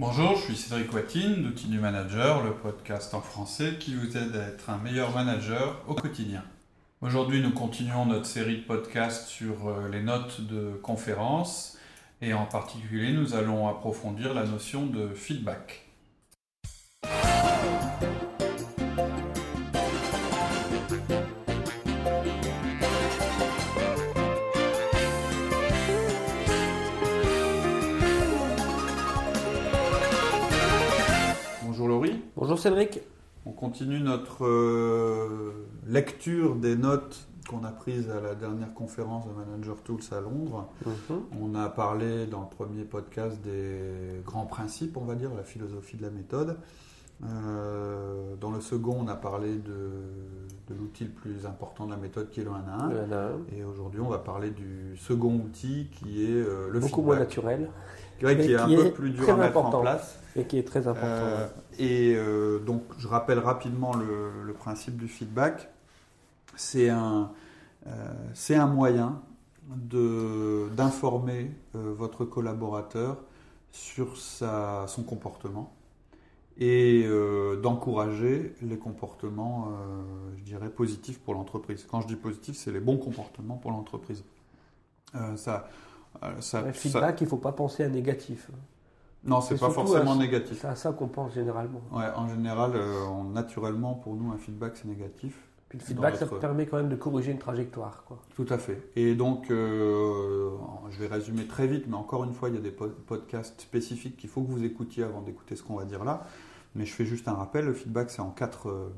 Bonjour, 0.00 0.34
je 0.34 0.44
suis 0.44 0.56
Cédric 0.56 0.90
Watine 0.94 1.42
d'Outils 1.42 1.66
du 1.66 1.78
Manager, 1.78 2.42
le 2.42 2.54
podcast 2.54 3.12
en 3.12 3.20
français 3.20 3.74
qui 3.78 3.94
vous 3.94 4.16
aide 4.16 4.34
à 4.34 4.48
être 4.48 4.70
un 4.70 4.78
meilleur 4.78 5.14
manager 5.14 5.84
au 5.86 5.94
quotidien. 5.94 6.42
Aujourd'hui, 7.02 7.42
nous 7.42 7.50
continuons 7.50 8.06
notre 8.06 8.24
série 8.24 8.62
de 8.62 8.62
podcasts 8.62 9.28
sur 9.28 9.68
euh, 9.68 9.90
les 9.92 10.02
notes 10.02 10.40
de 10.40 10.70
conférences 10.82 11.76
et 12.22 12.32
en 12.32 12.46
particulier, 12.46 13.12
nous 13.12 13.34
allons 13.34 13.68
approfondir 13.68 14.32
la 14.32 14.44
notion 14.44 14.86
de 14.86 15.10
feedback. 15.12 15.89
Cédric. 32.60 33.00
On 33.46 33.52
continue 33.52 34.00
notre 34.00 34.44
euh, 34.44 35.66
lecture 35.86 36.56
des 36.56 36.76
notes 36.76 37.26
qu'on 37.48 37.64
a 37.64 37.72
prises 37.72 38.10
à 38.10 38.20
la 38.20 38.34
dernière 38.34 38.74
conférence 38.74 39.26
de 39.26 39.32
Manager 39.32 39.76
Tools 39.82 40.02
à 40.12 40.20
Londres. 40.20 40.68
Mhm. 40.84 41.22
On 41.40 41.54
a 41.54 41.68
parlé 41.68 42.26
dans 42.26 42.42
le 42.42 42.46
premier 42.46 42.84
podcast 42.84 43.40
des 43.42 44.22
grands 44.24 44.46
principes, 44.46 44.96
on 44.96 45.04
va 45.04 45.14
dire, 45.14 45.34
la 45.34 45.42
philosophie 45.42 45.96
de 45.96 46.02
la 46.02 46.10
méthode. 46.10 46.58
Euh, 47.24 48.36
dans 48.40 48.50
le 48.50 48.60
second, 48.60 48.96
on 49.00 49.08
a 49.08 49.16
parlé 49.16 49.56
de, 49.56 49.90
de 50.70 50.74
l'outil 50.78 51.04
le 51.04 51.10
plus 51.10 51.46
important 51.46 51.84
de 51.86 51.90
la 51.90 51.96
méthode 51.96 52.30
qui 52.30 52.40
est 52.40 52.44
le 52.44 52.50
1 52.50 52.54
à 52.54 52.84
1. 52.84 52.90
Il 52.90 52.96
y 52.96 53.00
en 53.00 53.12
a 53.12 53.20
un. 53.22 53.30
Et 53.56 53.64
aujourd'hui, 53.64 54.00
on 54.00 54.08
va 54.08 54.18
parler 54.18 54.50
du 54.50 54.96
second 54.96 55.34
outil 55.34 55.88
qui 55.92 56.24
est 56.24 56.28
euh, 56.30 56.68
le 56.70 56.78
Beaucoup 56.80 57.02
moins 57.02 57.18
naturel 57.18 57.68
Ouais, 58.22 58.36
qui 58.38 58.52
est 58.52 58.56
un 58.56 58.66
qui 58.68 58.76
peu 58.76 58.86
est 58.86 58.90
plus 58.90 59.10
dur 59.10 59.28
à 59.30 59.34
mettre 59.34 59.56
important. 59.58 59.78
en 59.78 59.80
place. 59.82 60.18
et 60.36 60.44
qui 60.44 60.58
est 60.58 60.66
très 60.66 60.86
important. 60.86 61.06
Euh, 61.08 61.46
et 61.78 62.14
euh, 62.16 62.58
donc, 62.58 62.82
je 62.98 63.08
rappelle 63.08 63.38
rapidement 63.38 63.94
le, 63.94 64.30
le 64.44 64.52
principe 64.52 64.96
du 64.98 65.08
feedback. 65.08 65.70
C'est 66.54 66.90
un, 66.90 67.30
euh, 67.86 67.90
c'est 68.34 68.56
un 68.56 68.66
moyen 68.66 69.22
de- 69.68 70.68
d'informer 70.76 71.50
votre 71.72 72.24
collaborateur 72.26 73.16
sur 73.72 74.18
sa, 74.18 74.84
son 74.86 75.02
comportement 75.02 75.72
et 76.58 77.04
euh, 77.06 77.56
d'encourager 77.60 78.54
les 78.62 78.76
comportements, 78.78 79.68
euh, 79.68 80.02
je 80.36 80.42
dirais, 80.42 80.68
positifs 80.70 81.18
pour 81.20 81.34
l'entreprise. 81.34 81.86
Quand 81.90 82.00
je 82.02 82.06
dis 82.06 82.16
positif, 82.16 82.56
c'est 82.56 82.72
les 82.72 82.80
bons 82.80 82.98
comportements 82.98 83.56
pour 83.56 83.70
l'entreprise. 83.70 84.24
Euh, 85.14 85.36
ça, 85.36 85.68
ça, 86.40 86.60
le 86.62 86.66
ça- 86.66 86.72
feedback, 86.72 87.20
il 87.20 87.24
ne 87.24 87.28
faut 87.30 87.36
pas 87.38 87.52
penser 87.52 87.82
à 87.84 87.88
négatif. 87.88 88.50
non, 89.24 89.40
c'est 89.40 89.58
pas 89.58 89.70
forcément 89.70 90.12
à- 90.12 90.16
négatif. 90.16 90.58
C'est 90.60 90.66
à 90.68 90.74
ça 90.76 90.92
qu'on 90.92 91.08
pense 91.08 91.32
généralement. 91.34 91.80
Ouais, 91.92 92.06
en 92.16 92.28
général, 92.28 92.72
on- 93.10 93.24
naturellement, 93.24 93.94
pour 93.94 94.14
nous, 94.16 94.30
un 94.32 94.38
feedback, 94.38 94.76
c'est 94.76 94.88
négatif. 94.88 95.46
Puis 95.70 95.78
le 95.78 95.84
feedback, 95.84 96.16
ça 96.16 96.26
permet 96.26 96.66
quand 96.66 96.76
même 96.78 96.88
de 96.88 96.96
corriger 96.96 97.30
une 97.30 97.38
trajectoire. 97.38 98.02
Quoi. 98.04 98.18
Tout 98.34 98.46
à 98.50 98.58
fait. 98.58 98.90
Et 98.96 99.14
donc, 99.14 99.50
euh, 99.52 100.50
je 100.90 100.98
vais 100.98 101.06
résumer 101.06 101.46
très 101.46 101.66
vite, 101.68 101.84
mais 101.88 101.94
encore 101.94 102.24
une 102.24 102.34
fois, 102.34 102.48
il 102.48 102.56
y 102.56 102.58
a 102.58 102.60
des 102.60 102.72
po- 102.72 102.88
podcasts 103.06 103.60
spécifiques 103.60 104.16
qu'il 104.16 104.28
faut 104.28 104.42
que 104.42 104.50
vous 104.50 104.64
écoutiez 104.64 105.04
avant 105.04 105.22
d'écouter 105.22 105.54
ce 105.54 105.62
qu'on 105.62 105.76
va 105.76 105.84
dire 105.84 106.02
là. 106.04 106.26
Mais 106.74 106.84
je 106.86 106.92
fais 106.92 107.04
juste 107.06 107.28
un 107.28 107.34
rappel, 107.34 107.64
le 107.66 107.72
feedback, 107.72 108.10
c'est 108.10 108.20
en 108.20 108.30
quatre, 108.30 108.68
euh, 108.68 108.88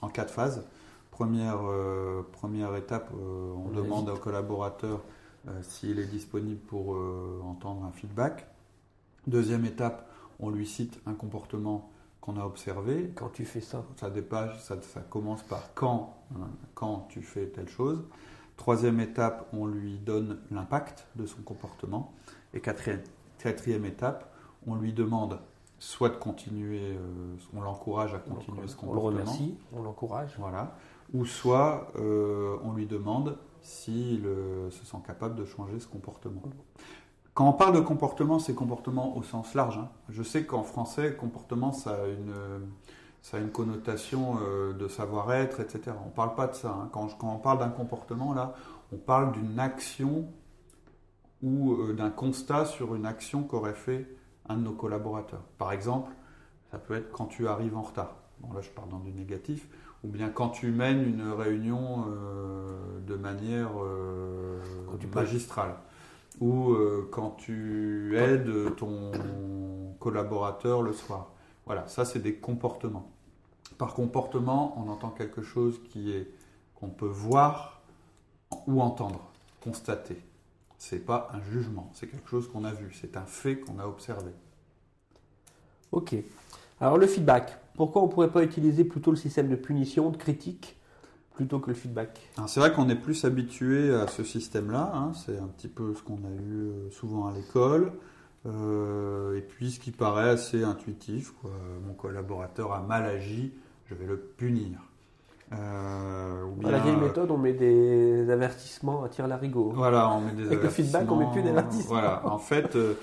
en 0.00 0.08
quatre 0.08 0.32
phases. 0.32 0.66
Première, 1.10 1.60
euh, 1.66 2.22
première 2.32 2.74
étape, 2.76 3.10
on 3.14 3.68
On 3.68 3.70
demande 3.70 4.08
au 4.08 4.16
collaborateur 4.16 5.00
s'il 5.62 5.98
est 6.00 6.06
disponible 6.06 6.58
pour 6.60 6.96
entendre 7.44 7.84
un 7.84 7.92
feedback. 7.92 8.46
Deuxième 9.26 9.64
étape, 9.64 10.10
on 10.40 10.50
lui 10.50 10.66
cite 10.66 10.98
un 11.06 11.14
comportement 11.14 11.88
qu'on 12.26 12.36
a 12.36 12.44
observé. 12.44 13.12
Quand 13.14 13.28
tu 13.28 13.44
fais 13.44 13.60
ça, 13.60 13.84
Ça 13.96 14.10
dépasse, 14.10 14.60
ça, 14.64 14.76
ça 14.82 15.00
commence 15.00 15.42
par 15.42 15.72
quand, 15.74 16.16
hein, 16.34 16.48
quand 16.74 17.06
tu 17.08 17.22
fais 17.22 17.46
telle 17.46 17.68
chose. 17.68 18.02
Troisième 18.56 19.00
étape, 19.00 19.48
on 19.52 19.66
lui 19.66 19.98
donne 19.98 20.40
l'impact 20.50 21.06
de 21.14 21.24
son 21.24 21.42
comportement. 21.42 22.12
Et 22.52 22.60
quatrième, 22.60 23.02
quatrième 23.38 23.84
étape, 23.84 24.34
on 24.66 24.74
lui 24.74 24.92
demande 24.92 25.38
soit 25.78 26.08
de 26.08 26.16
continuer, 26.16 26.80
euh, 26.96 27.36
on 27.54 27.60
l'encourage 27.60 28.14
à 28.14 28.18
continuer 28.18 28.66
ce 28.66 28.76
on 28.82 28.86
le 28.86 29.00
comportement. 29.00 29.20
remercie, 29.20 29.58
on 29.72 29.82
l'encourage. 29.82 30.34
Voilà. 30.38 30.74
Ou 31.14 31.24
soit 31.24 31.88
euh, 31.96 32.56
on 32.64 32.72
lui 32.72 32.86
demande 32.86 33.38
s'il 33.60 34.26
euh, 34.26 34.70
se 34.70 34.84
sent 34.84 34.96
capable 35.06 35.34
de 35.36 35.44
changer 35.44 35.78
ce 35.78 35.86
comportement. 35.86 36.42
Quand 37.36 37.46
on 37.46 37.52
parle 37.52 37.74
de 37.76 37.80
comportement, 37.80 38.38
c'est 38.38 38.54
comportement 38.54 39.14
au 39.14 39.22
sens 39.22 39.52
large. 39.52 39.76
hein. 39.76 39.90
Je 40.08 40.22
sais 40.22 40.46
qu'en 40.46 40.62
français, 40.62 41.14
comportement, 41.14 41.70
ça 41.70 41.90
a 41.90 42.06
une, 42.06 42.32
ça 43.20 43.36
a 43.36 43.40
une 43.40 43.50
connotation 43.50 44.38
euh, 44.40 44.72
de 44.72 44.88
savoir-être, 44.88 45.60
etc. 45.60 45.94
On 46.02 46.06
ne 46.06 46.12
parle 46.14 46.34
pas 46.34 46.46
de 46.46 46.54
ça. 46.54 46.70
hein. 46.70 46.88
Quand, 46.92 47.10
on 47.24 47.36
parle 47.36 47.58
d'un 47.58 47.68
comportement, 47.68 48.32
là, 48.32 48.54
on 48.90 48.96
parle 48.96 49.32
d'une 49.32 49.60
action 49.60 50.24
ou 51.42 51.74
euh, 51.74 51.92
d'un 51.92 52.08
constat 52.08 52.64
sur 52.64 52.94
une 52.94 53.04
action 53.04 53.42
qu'aurait 53.42 53.74
fait 53.74 54.08
un 54.48 54.56
de 54.56 54.62
nos 54.62 54.72
collaborateurs. 54.72 55.42
Par 55.58 55.72
exemple, 55.72 56.12
ça 56.70 56.78
peut 56.78 56.94
être 56.94 57.12
quand 57.12 57.26
tu 57.26 57.48
arrives 57.48 57.76
en 57.76 57.82
retard. 57.82 58.14
Bon, 58.40 58.50
là, 58.54 58.62
je 58.62 58.70
parle 58.70 58.88
dans 58.88 59.00
du 59.00 59.12
négatif. 59.12 59.68
Ou 60.04 60.08
bien 60.08 60.30
quand 60.30 60.48
tu 60.48 60.70
mènes 60.70 61.02
une 61.06 61.30
réunion 61.32 62.06
euh, 62.08 62.98
de 63.06 63.14
manière 63.14 63.72
magistrale. 65.14 65.74
Ou 66.40 66.72
euh, 66.72 67.08
quand 67.10 67.30
tu 67.30 68.16
aides 68.16 68.76
ton 68.76 69.10
collaborateur 69.98 70.82
le 70.82 70.92
soir. 70.92 71.32
Voilà, 71.64 71.88
ça, 71.88 72.04
c'est 72.04 72.20
des 72.20 72.34
comportements. 72.34 73.10
Par 73.78 73.94
comportement, 73.94 74.74
on 74.78 74.90
entend 74.90 75.10
quelque 75.10 75.42
chose 75.42 75.80
qui 75.90 76.12
est 76.12 76.30
qu'on 76.76 76.88
peut 76.88 77.06
voir 77.06 77.82
ou 78.66 78.80
entendre, 78.80 79.20
constater. 79.62 80.18
C'est 80.78 81.04
pas 81.04 81.30
un 81.32 81.40
jugement, 81.50 81.90
c'est 81.94 82.06
quelque 82.06 82.28
chose 82.28 82.48
qu'on 82.48 82.64
a 82.64 82.72
vu, 82.72 82.92
c'est 82.92 83.16
un 83.16 83.24
fait 83.24 83.58
qu'on 83.58 83.78
a 83.78 83.86
observé. 83.86 84.30
Ok. 85.90 86.14
Alors 86.80 86.98
le 86.98 87.06
feedback, 87.06 87.58
pourquoi 87.74 88.02
on 88.02 88.06
ne 88.06 88.10
pourrait 88.10 88.30
pas 88.30 88.42
utiliser 88.42 88.84
plutôt 88.84 89.10
le 89.10 89.16
système 89.16 89.48
de 89.48 89.56
punition, 89.56 90.10
de 90.10 90.16
critique, 90.16 90.76
plutôt 91.36 91.60
que 91.60 91.68
le 91.68 91.74
feedback 91.74 92.18
C'est 92.48 92.58
vrai 92.60 92.72
qu'on 92.72 92.88
est 92.88 92.96
plus 92.96 93.24
habitué 93.24 93.94
à 93.94 94.06
ce 94.08 94.24
système-là, 94.24 94.90
hein, 94.94 95.12
c'est 95.14 95.38
un 95.38 95.46
petit 95.46 95.68
peu 95.68 95.94
ce 95.94 96.02
qu'on 96.02 96.14
a 96.24 96.32
eu 96.42 96.54
euh, 96.56 96.90
souvent 96.90 97.26
à 97.28 97.32
l'école, 97.32 97.92
euh, 98.46 99.36
et 99.36 99.42
puis 99.42 99.70
ce 99.70 99.78
qui 99.78 99.90
paraît 99.92 100.30
assez 100.30 100.64
intuitif, 100.64 101.32
quoi. 101.40 101.50
mon 101.86 101.92
collaborateur 101.94 102.72
a 102.72 102.80
mal 102.80 103.04
agi, 103.04 103.52
je 103.88 103.94
vais 103.94 104.06
le 104.06 104.16
punir. 104.18 104.78
Euh, 105.52 106.42
ou 106.44 106.60
la 106.62 106.80
vieille 106.80 106.96
euh, 106.96 107.00
méthode, 107.00 107.30
on 107.30 107.38
met 107.38 107.52
des 107.52 108.28
avertissements 108.30 109.04
à 109.04 109.08
tir 109.08 109.28
larigot. 109.28 109.70
Voilà, 109.76 110.10
on 110.10 110.20
met 110.22 110.32
des 110.32 110.46
Avec 110.46 110.62
le 110.62 110.68
feedback, 110.70 111.08
on 111.10 111.16
met 111.16 111.30
plus 111.30 111.40
avertissements. 111.42 111.54
d'avertissements. 111.54 111.94
Voilà, 111.94 112.26
en 112.34 112.38
fait, 112.38 112.74
euh, 112.74 112.94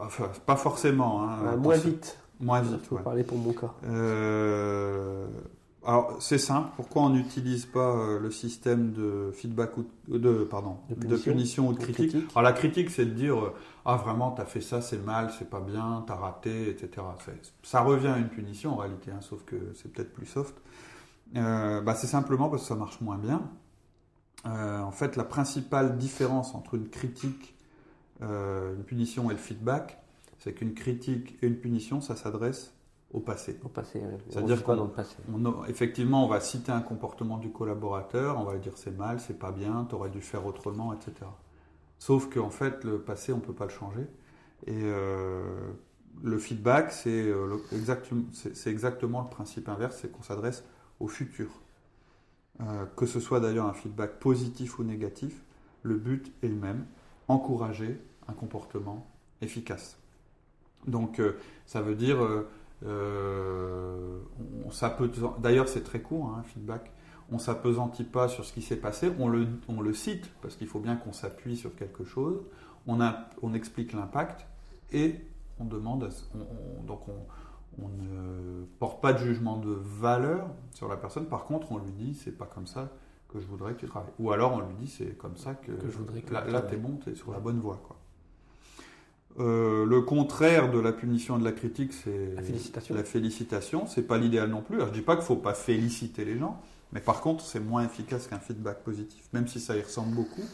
enfin, 0.00 0.28
pas 0.46 0.56
forcément. 0.56 1.22
hein, 1.22 1.36
pour 1.52 1.58
moins 1.58 1.76
vite. 1.76 2.18
Moins 2.40 2.62
Je 2.62 2.68
vite, 2.70 2.88
peux 2.88 2.96
ouais. 2.96 3.02
parler 3.02 3.22
pour 3.22 3.38
mon 3.38 3.52
cas. 3.52 3.72
Euh, 3.88 5.26
alors, 5.86 6.16
c'est 6.20 6.38
simple. 6.38 6.68
Pourquoi 6.76 7.02
on 7.02 7.10
n'utilise 7.10 7.64
pas 7.66 7.96
euh, 7.96 8.18
le 8.18 8.30
système 8.30 8.92
de 8.92 9.30
feedback 9.32 9.76
ou 9.78 9.84
de, 10.08 10.44
pardon, 10.44 10.78
De 10.90 11.06
de 11.06 11.16
punition. 11.16 11.68
ou 11.68 11.72
de 11.72 11.78
critique? 11.78 12.10
critique. 12.10 12.30
Alors, 12.32 12.42
la 12.42 12.52
critique, 12.52 12.90
c'est 12.90 13.06
de 13.06 13.10
dire 13.12 13.38
euh, 13.38 13.54
Ah, 13.84 13.96
vraiment, 13.96 14.32
t'as 14.32 14.44
fait 14.44 14.60
ça, 14.60 14.80
c'est 14.82 14.98
mal, 14.98 15.32
c'est 15.38 15.48
pas 15.48 15.60
bien, 15.60 16.04
t'as 16.06 16.16
raté, 16.16 16.68
etc. 16.68 17.06
Ça 17.62 17.80
revient 17.82 18.08
à 18.08 18.18
une 18.18 18.28
punition 18.28 18.72
en 18.72 18.76
réalité, 18.76 19.10
hein, 19.12 19.20
sauf 19.20 19.44
que 19.44 19.56
c'est 19.74 19.92
peut-être 19.92 20.12
plus 20.12 20.26
soft. 20.26 20.54
Euh, 21.36 21.80
bah, 21.80 21.94
c'est 21.94 22.06
simplement 22.06 22.48
parce 22.48 22.62
que 22.62 22.68
ça 22.68 22.74
marche 22.76 23.00
moins 23.00 23.18
bien. 23.18 23.42
Euh, 24.46 24.80
en 24.80 24.92
fait, 24.92 25.16
la 25.16 25.24
principale 25.24 25.96
différence 25.96 26.54
entre 26.54 26.74
une 26.74 26.88
critique, 26.88 27.56
euh, 28.22 28.74
une 28.76 28.84
punition 28.84 29.30
et 29.30 29.34
le 29.34 29.40
feedback, 29.40 29.98
c'est 30.38 30.52
qu'une 30.52 30.74
critique 30.74 31.36
et 31.42 31.46
une 31.46 31.56
punition, 31.56 32.00
ça 32.00 32.14
s'adresse 32.14 32.72
au 33.12 33.20
passé. 33.20 33.58
Au 33.64 33.68
passé. 33.68 34.02
C'est-à-dire 34.28 34.62
qu'on- 34.64 34.76
dans 34.76 34.84
le 34.84 34.90
passé. 34.90 35.16
On 35.32 35.44
a- 35.46 35.68
effectivement, 35.68 36.24
on 36.24 36.28
va 36.28 36.40
citer 36.40 36.72
un 36.72 36.80
comportement 36.80 37.38
du 37.38 37.50
collaborateur, 37.50 38.38
on 38.38 38.44
va 38.44 38.54
lui 38.54 38.60
dire 38.60 38.76
c'est 38.76 38.96
mal, 38.96 39.20
c'est 39.20 39.38
pas 39.38 39.52
bien, 39.52 39.84
t'aurais 39.88 40.10
dû 40.10 40.20
faire 40.20 40.44
autrement, 40.46 40.92
etc. 40.92 41.12
Sauf 41.98 42.28
qu'en 42.32 42.50
fait, 42.50 42.84
le 42.84 42.98
passé, 43.00 43.32
on 43.32 43.40
peut 43.40 43.54
pas 43.54 43.64
le 43.64 43.70
changer. 43.70 44.06
Et 44.66 44.72
euh, 44.82 45.42
le 46.22 46.38
feedback, 46.38 46.92
c'est 46.92 47.10
euh, 47.28 47.56
c'est- 48.32 48.54
c'est 48.56 48.70
exactement 48.70 49.22
le 49.22 49.28
principe 49.28 49.68
inverse, 49.68 49.98
c'est 50.02 50.10
qu'on 50.10 50.22
s'adresse 50.22 50.64
au 51.00 51.08
futur. 51.08 51.48
Euh, 52.60 52.86
que 52.96 53.04
ce 53.06 53.20
soit 53.20 53.38
d'ailleurs 53.40 53.66
un 53.66 53.74
feedback 53.74 54.18
positif 54.18 54.78
ou 54.78 54.84
négatif, 54.84 55.42
le 55.82 55.96
but 55.96 56.32
est 56.42 56.48
le 56.48 56.54
même, 56.56 56.86
encourager 57.28 58.00
un 58.28 58.32
comportement 58.32 59.06
efficace. 59.42 59.98
Donc 60.86 61.20
euh, 61.20 61.36
ça 61.66 61.82
veut 61.82 61.94
dire, 61.94 62.18
euh, 62.84 64.18
on, 64.66 65.40
d'ailleurs 65.40 65.68
c'est 65.68 65.82
très 65.82 66.00
court, 66.00 66.26
hein, 66.36 66.42
feedback, 66.44 66.92
on 67.32 67.38
s'apesantit 67.38 68.04
pas 68.04 68.28
sur 68.28 68.44
ce 68.44 68.52
qui 68.52 68.62
s'est 68.62 68.76
passé, 68.76 69.10
on 69.18 69.28
le, 69.28 69.46
on 69.68 69.80
le 69.80 69.92
cite, 69.92 70.30
parce 70.42 70.56
qu'il 70.56 70.68
faut 70.68 70.80
bien 70.80 70.96
qu'on 70.96 71.12
s'appuie 71.12 71.56
sur 71.56 71.74
quelque 71.74 72.04
chose, 72.04 72.42
on, 72.86 73.00
a- 73.00 73.28
on 73.42 73.54
explique 73.54 73.92
l'impact, 73.92 74.46
et 74.92 75.16
on 75.58 75.64
demande, 75.64 76.08
on- 76.34 76.82
donc 76.84 77.08
on, 77.08 77.82
on 77.82 77.88
ne 77.88 78.64
porte 78.78 79.00
pas 79.02 79.12
de 79.12 79.18
jugement 79.18 79.56
de 79.58 79.70
valeur 79.70 80.46
sur 80.72 80.88
la 80.88 80.96
personne. 80.96 81.26
Par 81.26 81.44
contre, 81.44 81.72
on 81.72 81.78
lui 81.78 81.92
dit, 81.92 82.14
c'est 82.14 82.32
pas 82.36 82.46
comme 82.46 82.66
ça 82.66 82.90
que 83.28 83.40
je 83.40 83.46
voudrais 83.46 83.74
que 83.74 83.80
tu 83.80 83.86
travailles. 83.86 84.12
Ou 84.18 84.30
alors 84.32 84.52
on 84.54 84.60
lui 84.60 84.74
dit, 84.76 84.86
c'est 84.86 85.16
comme 85.18 85.36
ça 85.36 85.54
que, 85.54 85.72
Que 85.72 85.90
je 85.90 85.98
voudrais 85.98 86.22
que 86.22 86.32
là, 86.32 86.62
t'es 86.62 86.76
bon, 86.76 86.96
t'es 87.04 87.14
sur 87.14 87.32
la 87.32 87.38
bonne 87.40 87.58
voie, 87.58 87.80
quoi. 87.86 87.96
Euh, 89.38 89.84
le 89.84 90.00
contraire 90.00 90.70
de 90.70 90.78
la 90.78 90.92
punition 90.92 91.36
et 91.36 91.40
de 91.40 91.44
la 91.44 91.52
critique, 91.52 91.92
c'est 91.92 92.34
La 92.34 92.42
félicitation. 92.42 92.94
la 92.94 93.04
félicitation. 93.04 93.86
C'est 93.86 94.02
pas 94.02 94.18
l'idéal 94.18 94.48
non 94.48 94.62
plus. 94.62 94.76
Alors, 94.76 94.88
je 94.88 94.92
dis 94.94 95.02
pas 95.02 95.16
qu'il 95.16 95.24
faut 95.24 95.36
pas 95.36 95.54
féliciter 95.54 96.24
les 96.24 96.38
gens, 96.38 96.60
mais 96.92 97.00
par 97.00 97.20
contre, 97.20 97.44
c'est 97.44 97.60
moins 97.60 97.84
efficace 97.84 98.26
qu'un 98.28 98.38
feedback 98.38 98.82
positif, 98.82 99.28
même 99.32 99.46
si 99.46 99.60
ça 99.60 99.76
y 99.76 99.82
ressemble 99.82 100.14
beaucoup. 100.14 100.44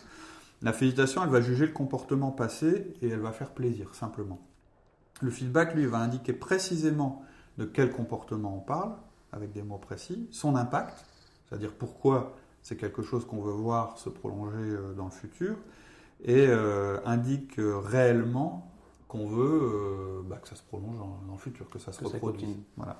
La 0.62 0.72
félicitation, 0.72 1.22
elle 1.22 1.30
va 1.30 1.40
juger 1.40 1.66
le 1.66 1.72
comportement 1.72 2.30
passé 2.30 2.94
et 3.02 3.08
elle 3.08 3.20
va 3.20 3.32
faire 3.32 3.50
plaisir, 3.50 3.94
simplement. 3.94 4.40
Le 5.20 5.30
feedback, 5.30 5.74
lui, 5.74 5.86
va 5.86 5.98
indiquer 5.98 6.32
précisément 6.32 7.24
de 7.58 7.64
quel 7.64 7.90
comportement 7.90 8.56
on 8.56 8.60
parle, 8.60 8.92
avec 9.32 9.52
des 9.52 9.62
mots 9.62 9.78
précis, 9.78 10.28
son 10.30 10.56
impact, 10.56 11.04
c'est-à-dire 11.48 11.72
pourquoi 11.72 12.36
c'est 12.62 12.76
quelque 12.76 13.02
chose 13.02 13.26
qu'on 13.26 13.40
veut 13.40 13.52
voir 13.52 13.98
se 13.98 14.08
prolonger 14.08 14.56
euh, 14.58 14.92
dans 14.94 15.04
le 15.04 15.10
futur, 15.10 15.56
et 16.24 16.46
euh, 16.48 16.98
indique 17.04 17.54
réellement 17.58 18.71
qu'on 19.12 19.26
veut 19.26 19.60
euh, 19.62 20.22
bah, 20.24 20.38
que 20.42 20.48
ça 20.48 20.56
se 20.56 20.62
prolonge 20.62 20.96
dans, 20.96 21.18
dans 21.26 21.34
le 21.34 21.38
futur, 21.38 21.68
que 21.68 21.78
ça 21.78 21.92
se 21.92 22.00
Que 22.00 22.06
reproduise. 22.06 22.56
Voilà. 22.78 22.96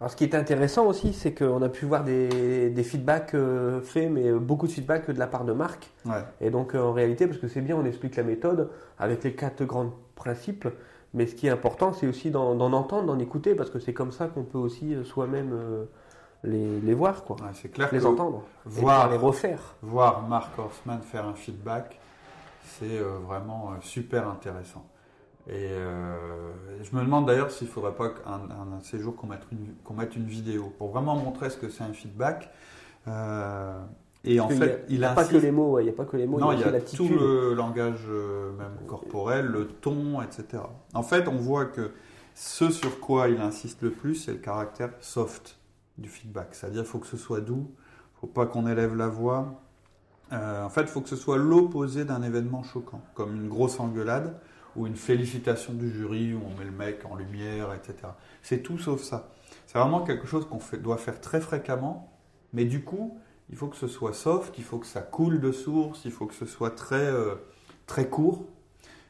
Alors, 0.00 0.10
ce 0.10 0.16
qui 0.16 0.24
est 0.24 0.34
intéressant 0.34 0.86
aussi, 0.86 1.12
c'est 1.12 1.32
qu'on 1.32 1.62
a 1.62 1.68
pu 1.68 1.84
voir 1.84 2.02
des, 2.02 2.70
des 2.70 2.82
feedbacks 2.82 3.34
euh, 3.34 3.80
faits, 3.82 4.10
mais 4.10 4.32
beaucoup 4.32 4.66
de 4.66 4.72
feedbacks 4.72 5.08
de 5.08 5.18
la 5.18 5.28
part 5.28 5.44
de 5.44 5.52
Marc. 5.52 5.90
Ouais. 6.06 6.24
Et 6.40 6.50
donc, 6.50 6.74
euh, 6.74 6.82
en 6.82 6.92
réalité, 6.92 7.26
parce 7.28 7.38
que 7.38 7.46
c'est 7.48 7.60
bien, 7.60 7.76
on 7.76 7.84
explique 7.84 8.16
la 8.16 8.24
méthode 8.24 8.70
avec 8.98 9.22
les 9.22 9.34
quatre 9.34 9.62
grands 9.64 9.92
principes, 10.16 10.66
mais 11.14 11.26
ce 11.26 11.34
qui 11.34 11.46
est 11.46 11.50
important, 11.50 11.92
c'est 11.92 12.08
aussi 12.08 12.30
d'en 12.30 12.58
entendre, 12.72 13.06
d'en 13.06 13.18
écouter, 13.18 13.54
parce 13.54 13.70
que 13.70 13.78
c'est 13.78 13.92
comme 13.92 14.10
ça 14.10 14.26
qu'on 14.26 14.42
peut 14.42 14.58
aussi 14.58 14.96
soi-même 15.04 15.52
euh, 15.52 15.84
les, 16.42 16.80
les 16.80 16.94
voir, 16.94 17.22
quoi. 17.24 17.36
Ouais, 17.36 17.52
c'est 17.54 17.68
clair 17.68 17.90
les 17.92 18.00
que 18.00 18.06
entendre. 18.06 18.42
Voir, 18.64 19.10
les 19.10 19.18
refaire. 19.18 19.60
voir 19.82 20.26
Mark 20.26 20.58
Horstman 20.58 21.02
faire 21.02 21.26
un 21.26 21.34
feedback, 21.34 22.00
c'est 22.64 22.98
euh, 22.98 23.18
vraiment 23.26 23.72
euh, 23.72 23.74
super 23.80 24.28
intéressant. 24.28 24.86
Et 25.48 25.52
euh, 25.70 26.52
je 26.82 26.94
me 26.94 27.02
demande 27.02 27.26
d'ailleurs 27.26 27.50
s'il 27.50 27.66
ne 27.66 27.72
faudrait 27.72 27.94
pas 27.94 28.10
qu'un 28.10 28.32
un, 28.50 28.72
un 28.78 28.80
séjour 28.82 29.16
qu'on 29.16 29.26
mette, 29.26 29.46
qu'on 29.84 29.94
mette 29.94 30.14
une 30.14 30.26
vidéo 30.26 30.72
pour 30.78 30.90
vraiment 30.90 31.16
montrer 31.16 31.50
ce 31.50 31.56
que 31.56 31.68
c'est 31.68 31.82
un 31.82 31.92
feedback. 31.92 32.50
Euh, 33.08 33.80
et 34.22 34.38
en 34.38 34.48
Parce 34.48 34.60
a- 34.60 34.64
fait, 34.64 34.84
il 34.90 34.98
n'y 34.98 35.04
a, 35.04 35.14
pas 35.14 35.24
que 35.24 35.36
les 35.36 35.50
mots, 35.50 35.72
ouais, 35.72 35.82
il 35.82 35.86
n'y 35.86 35.90
a 35.90 35.94
pas 35.94 36.04
que 36.04 36.16
les 36.16 36.26
mots, 36.26 36.38
non, 36.38 36.52
il 36.52 36.60
y 36.60 36.64
a 36.64 36.70
y 36.70 36.76
a 36.76 36.80
tout 36.80 37.08
le 37.08 37.54
langage 37.54 38.04
euh, 38.08 38.52
même 38.52 38.76
corporel, 38.86 39.46
le 39.46 39.66
ton, 39.66 40.20
etc. 40.20 40.62
En 40.92 41.02
fait, 41.02 41.26
on 41.26 41.36
voit 41.36 41.64
que 41.64 41.90
ce 42.34 42.70
sur 42.70 43.00
quoi 43.00 43.28
il 43.28 43.40
insiste 43.40 43.82
le 43.82 43.90
plus, 43.90 44.14
c'est 44.14 44.32
le 44.32 44.38
caractère 44.38 44.90
soft 45.00 45.58
du 45.96 46.08
feedback. 46.08 46.48
C'est-à-dire 46.54 46.82
qu'il 46.82 46.90
faut 46.90 46.98
que 46.98 47.06
ce 47.06 47.16
soit 47.16 47.40
doux, 47.40 47.66
il 47.70 48.16
ne 48.16 48.20
faut 48.20 48.26
pas 48.26 48.44
qu'on 48.46 48.66
élève 48.66 48.94
la 48.94 49.08
voix. 49.08 49.54
Euh, 50.32 50.64
en 50.64 50.68
fait, 50.68 50.82
il 50.82 50.86
faut 50.88 51.00
que 51.00 51.08
ce 51.08 51.16
soit 51.16 51.38
l'opposé 51.38 52.04
d'un 52.04 52.22
événement 52.22 52.62
choquant, 52.62 53.02
comme 53.14 53.34
une 53.36 53.48
grosse 53.48 53.80
engueulade 53.80 54.38
ou 54.76 54.86
une 54.86 54.96
félicitation 54.96 55.72
du 55.72 55.90
jury 55.90 56.34
où 56.34 56.40
on 56.46 56.56
met 56.58 56.64
le 56.64 56.70
mec 56.70 57.04
en 57.10 57.16
lumière, 57.16 57.72
etc. 57.74 58.12
C'est 58.42 58.62
tout 58.62 58.78
sauf 58.78 59.02
ça. 59.02 59.30
C'est 59.66 59.78
vraiment 59.78 60.02
quelque 60.02 60.26
chose 60.26 60.46
qu'on 60.46 60.60
doit 60.78 60.98
faire 60.98 61.20
très 61.20 61.40
fréquemment, 61.40 62.12
mais 62.52 62.64
du 62.64 62.84
coup, 62.84 63.18
il 63.50 63.56
faut 63.56 63.66
que 63.68 63.76
ce 63.76 63.88
soit 63.88 64.12
soft, 64.12 64.56
il 64.58 64.64
faut 64.64 64.78
que 64.78 64.86
ça 64.86 65.00
coule 65.02 65.40
de 65.40 65.50
source, 65.52 66.02
il 66.04 66.12
faut 66.12 66.26
que 66.26 66.34
ce 66.34 66.46
soit 66.46 66.70
très, 66.70 66.96
euh, 67.06 67.34
très 67.86 68.08
court. 68.08 68.44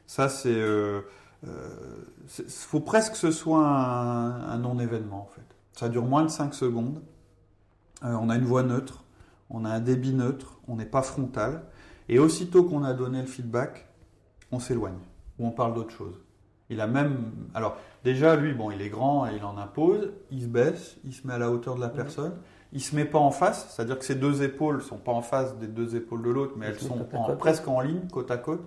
Ça, 0.07 0.29
c'est. 0.29 0.49
euh, 0.53 1.01
euh, 1.47 1.69
faut 2.49 2.79
presque 2.79 3.13
que 3.13 3.17
ce 3.17 3.31
soit 3.31 3.65
un, 3.65 4.41
un 4.49 4.57
non-événement, 4.57 5.21
en 5.21 5.29
fait. 5.35 5.45
Ça 5.73 5.89
dure 5.89 6.05
moins 6.05 6.23
de 6.23 6.29
5 6.29 6.53
secondes. 6.53 7.01
On 8.03 8.29
a 8.29 8.35
une 8.35 8.45
voix 8.45 8.63
neutre, 8.63 9.03
on 9.51 9.65
a 9.65 9.69
un 9.69 9.79
débit 9.79 10.13
neutre, 10.13 10.59
on 10.67 10.75
n'est 10.77 10.85
pas 10.85 11.01
frontal. 11.03 11.63
Et 12.09 12.17
aussitôt 12.19 12.63
qu'on 12.63 12.83
a 12.83 12.93
donné 12.93 13.21
le 13.21 13.27
feedback, 13.27 13.87
on 14.51 14.59
s'éloigne, 14.59 14.97
ou 15.39 15.47
on 15.47 15.51
parle 15.51 15.73
d'autre 15.75 15.91
chose. 15.91 16.15
Il 16.69 16.81
a 16.81 16.87
même. 16.87 17.31
Alors, 17.53 17.75
déjà, 18.03 18.35
lui, 18.35 18.53
bon, 18.53 18.71
il 18.71 18.81
est 18.81 18.89
grand 18.89 19.27
et 19.27 19.35
il 19.35 19.43
en 19.43 19.57
impose, 19.57 20.09
il 20.31 20.41
se 20.41 20.47
baisse, 20.47 20.95
il 21.03 21.13
se 21.13 21.27
met 21.27 21.33
à 21.33 21.37
la 21.37 21.51
hauteur 21.51 21.75
de 21.75 21.81
la 21.81 21.89
personne. 21.89 22.33
Il 22.73 22.81
se 22.81 22.95
met 22.95 23.03
pas 23.05 23.19
en 23.19 23.31
face, 23.31 23.67
c'est-à-dire 23.69 23.99
que 23.99 24.05
ses 24.05 24.15
deux 24.15 24.43
épaules 24.43 24.81
sont 24.81 24.97
pas 24.97 25.11
en 25.11 25.21
face 25.21 25.57
des 25.57 25.67
deux 25.67 25.95
épaules 25.97 26.23
de 26.23 26.29
l'autre, 26.29 26.53
mais 26.55 26.67
elles 26.67 26.79
sont 26.79 26.95
en- 27.17 27.35
presque 27.35 27.67
en 27.67 27.81
ligne, 27.81 28.07
côte 28.09 28.31
à 28.31 28.37
côte. 28.37 28.63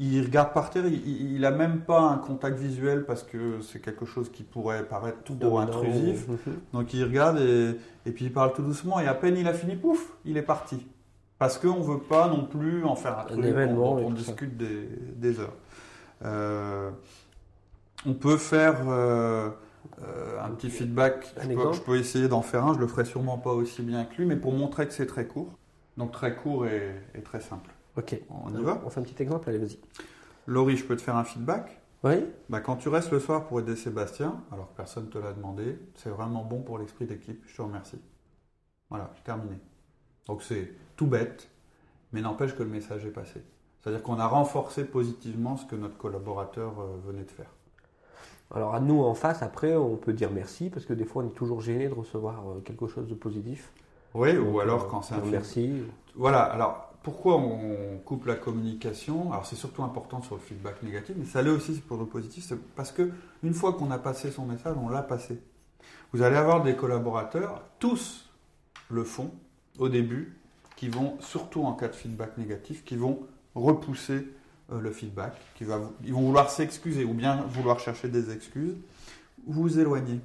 Il 0.00 0.24
regarde 0.24 0.52
par 0.52 0.70
terre, 0.70 0.86
il, 0.86 0.94
il, 1.08 1.32
il 1.36 1.44
a 1.44 1.50
même 1.50 1.80
pas 1.80 2.00
un 2.00 2.18
contact 2.18 2.58
visuel 2.58 3.04
parce 3.04 3.22
que 3.24 3.60
c'est 3.60 3.80
quelque 3.80 4.04
chose 4.06 4.30
qui 4.30 4.44
pourrait 4.44 4.84
paraître 4.86 5.18
trop 5.24 5.58
intrusif. 5.58 6.28
Mhm. 6.28 6.38
Donc 6.72 6.94
il 6.94 7.02
regarde 7.04 7.38
et, 7.40 7.76
et 8.06 8.12
puis 8.12 8.26
il 8.26 8.32
parle 8.32 8.52
tout 8.52 8.62
doucement 8.62 9.00
et 9.00 9.06
à 9.08 9.14
peine 9.14 9.36
il 9.36 9.48
a 9.48 9.52
fini, 9.54 9.76
pouf, 9.76 10.12
il 10.24 10.36
est 10.36 10.42
parti. 10.42 10.86
Parce 11.38 11.58
qu'on 11.58 11.78
ne 11.78 11.84
veut 11.84 12.00
pas 12.00 12.28
non 12.28 12.44
plus 12.46 12.84
en 12.84 12.96
faire 12.96 13.18
un 13.18 13.24
truc 13.24 13.44
événement 13.44 13.94
on 13.94 14.08
ça. 14.10 14.14
discute 14.14 14.56
des, 14.56 14.88
des 15.16 15.38
heures. 15.40 15.54
Euh, 16.24 16.90
on 18.06 18.14
peut 18.14 18.36
faire 18.36 18.76
euh, 18.88 19.50
euh, 20.02 20.40
un 20.44 20.50
petit 20.50 20.70
feedback. 20.70 21.34
Un 21.36 21.42
Je 21.42 21.46
peux, 21.46 21.52
exemple 21.52 21.76
je 21.76 21.80
peux 21.82 21.96
essayer 21.96 22.28
d'en 22.28 22.42
faire 22.42 22.64
un, 22.64 22.74
je 22.74 22.78
le 22.80 22.86
ferai 22.88 23.04
sûrement 23.04 23.38
pas 23.38 23.52
aussi 23.52 23.82
bien 23.82 24.04
que 24.04 24.16
lui, 24.16 24.26
mais 24.26 24.36
pour 24.36 24.52
montrer 24.52 24.86
que 24.86 24.92
c'est 24.92 25.06
très 25.06 25.26
court. 25.26 25.52
Donc 25.96 26.12
très 26.12 26.34
court 26.34 26.66
et, 26.66 26.94
et 27.14 27.22
très 27.22 27.40
simple. 27.40 27.70
Ok. 27.98 28.20
On 28.30 28.56
y 28.56 28.62
va 28.62 28.80
On 28.86 28.90
fait 28.90 29.00
un 29.00 29.02
petit 29.02 29.20
exemple, 29.22 29.48
allez, 29.48 29.58
vas-y. 29.58 29.78
Laurie, 30.46 30.76
je 30.76 30.84
peux 30.84 30.96
te 30.96 31.02
faire 31.02 31.16
un 31.16 31.24
feedback? 31.24 31.80
Oui 32.04 32.24
bah, 32.48 32.60
quand 32.60 32.76
tu 32.76 32.88
restes 32.88 33.10
le 33.10 33.18
soir 33.18 33.48
pour 33.48 33.58
aider 33.58 33.74
Sébastien, 33.74 34.40
alors 34.52 34.70
que 34.70 34.76
personne 34.76 35.06
ne 35.06 35.10
te 35.10 35.18
l'a 35.18 35.32
demandé, 35.32 35.76
c'est 35.96 36.10
vraiment 36.10 36.44
bon 36.44 36.60
pour 36.62 36.78
l'esprit 36.78 37.06
d'équipe. 37.06 37.42
Je 37.46 37.56
te 37.56 37.60
remercie. 37.60 37.98
Voilà, 38.88 39.10
terminé. 39.24 39.58
Donc 40.26 40.44
c'est 40.44 40.72
tout 40.96 41.08
bête, 41.08 41.50
mais 42.12 42.20
n'empêche 42.20 42.54
que 42.54 42.62
le 42.62 42.68
message 42.68 43.04
est 43.04 43.10
passé. 43.10 43.42
C'est-à-dire 43.80 44.02
qu'on 44.02 44.20
a 44.20 44.28
renforcé 44.28 44.84
positivement 44.84 45.56
ce 45.56 45.66
que 45.66 45.74
notre 45.74 45.96
collaborateur 45.96 46.78
euh, 46.78 46.96
venait 47.04 47.24
de 47.24 47.30
faire. 47.30 47.50
Alors 48.54 48.74
à 48.74 48.80
nous 48.80 49.02
en 49.02 49.14
face, 49.14 49.42
après, 49.42 49.74
on 49.74 49.96
peut 49.96 50.12
dire 50.12 50.30
merci, 50.30 50.70
parce 50.70 50.86
que 50.86 50.92
des 50.94 51.04
fois, 51.04 51.24
on 51.24 51.26
est 51.26 51.34
toujours 51.34 51.60
gêné 51.60 51.88
de 51.88 51.94
recevoir 51.94 52.48
euh, 52.48 52.60
quelque 52.60 52.86
chose 52.86 53.08
de 53.08 53.14
positif. 53.14 53.72
Oui, 54.14 54.34
Donc, 54.34 54.54
ou 54.54 54.60
alors 54.60 54.84
euh, 54.84 54.88
quand 54.88 55.02
c'est 55.02 55.14
un. 55.14 55.22
Merci. 55.30 55.82
Voilà, 56.14 56.42
alors 56.42 56.87
pourquoi 57.08 57.38
on 57.38 57.96
coupe 58.04 58.26
la 58.26 58.34
communication 58.34 59.32
Alors 59.32 59.46
c'est 59.46 59.56
surtout 59.56 59.82
important 59.82 60.20
sur 60.20 60.34
le 60.34 60.42
feedback 60.42 60.82
négatif, 60.82 61.16
mais 61.18 61.24
ça 61.24 61.40
l'est 61.40 61.48
aussi 61.48 61.72
pour 61.80 61.96
le 61.96 62.04
positif, 62.04 62.44
c'est 62.46 62.60
parce 62.74 62.92
que 62.92 63.10
une 63.42 63.54
fois 63.54 63.72
qu'on 63.72 63.90
a 63.90 63.96
passé 63.96 64.30
son 64.30 64.44
message, 64.44 64.76
on 64.78 64.90
l'a 64.90 65.00
passé. 65.00 65.40
Vous 66.12 66.20
allez 66.20 66.36
avoir 66.36 66.62
des 66.62 66.76
collaborateurs, 66.76 67.62
tous 67.78 68.28
le 68.90 69.04
font 69.04 69.30
au 69.78 69.88
début, 69.88 70.36
qui 70.76 70.90
vont, 70.90 71.16
surtout 71.20 71.64
en 71.64 71.72
cas 71.72 71.88
de 71.88 71.94
feedback 71.94 72.36
négatif, 72.36 72.84
qui 72.84 72.96
vont 72.96 73.20
repousser 73.54 74.28
euh, 74.70 74.78
le 74.78 74.90
feedback, 74.90 75.32
qui 75.54 75.64
ils 76.04 76.12
vont 76.12 76.20
vouloir 76.20 76.50
s'excuser 76.50 77.04
ou 77.04 77.14
bien 77.14 77.36
vouloir 77.48 77.80
chercher 77.80 78.08
des 78.08 78.30
excuses. 78.30 78.76
Vous 79.46 79.62
vous 79.62 79.78
éloignez, 79.78 80.20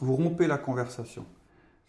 vous 0.00 0.16
rompez 0.16 0.46
la 0.46 0.56
conversation. 0.56 1.26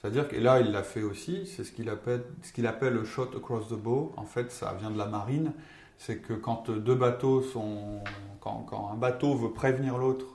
C'est-à-dire 0.03 0.27
que 0.27 0.36
là, 0.36 0.60
il 0.60 0.74
l'a 0.74 0.83
fait 0.83 1.01
aussi, 1.01 1.45
c'est 1.45 1.63
ce 1.63 1.72
qu'il 1.72 1.88
appelle, 1.88 2.24
ce 2.41 2.51
qu'il 2.51 2.67
appelle 2.67 2.93
le 2.93 3.05
shot 3.05 3.29
across 3.38 3.69
the 3.69 3.75
bow. 3.75 4.12
En 4.17 4.25
fait, 4.25 4.51
ça 4.51 4.75
vient 4.77 4.91
de 4.91 4.98
la 4.98 5.05
marine. 5.05 5.53
C'est 5.98 6.17
que 6.17 6.33
quand 6.33 6.69
deux 6.69 6.95
bateaux 6.95 7.41
sont. 7.41 8.01
Quand, 8.41 8.91
un 8.91 8.98
bateau 8.98 9.33
veut 9.36 9.51
prévenir 9.51 9.98
l'autre 9.98 10.25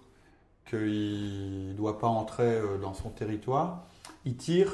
qu'il 0.65 1.69
ne 1.69 1.75
doit 1.75 1.99
pas 1.99 2.07
entrer 2.07 2.47
euh, 2.47 2.79
dans 2.79 2.95
son 2.95 3.11
territoire, 3.11 3.85
il 4.25 4.37
tire 4.37 4.73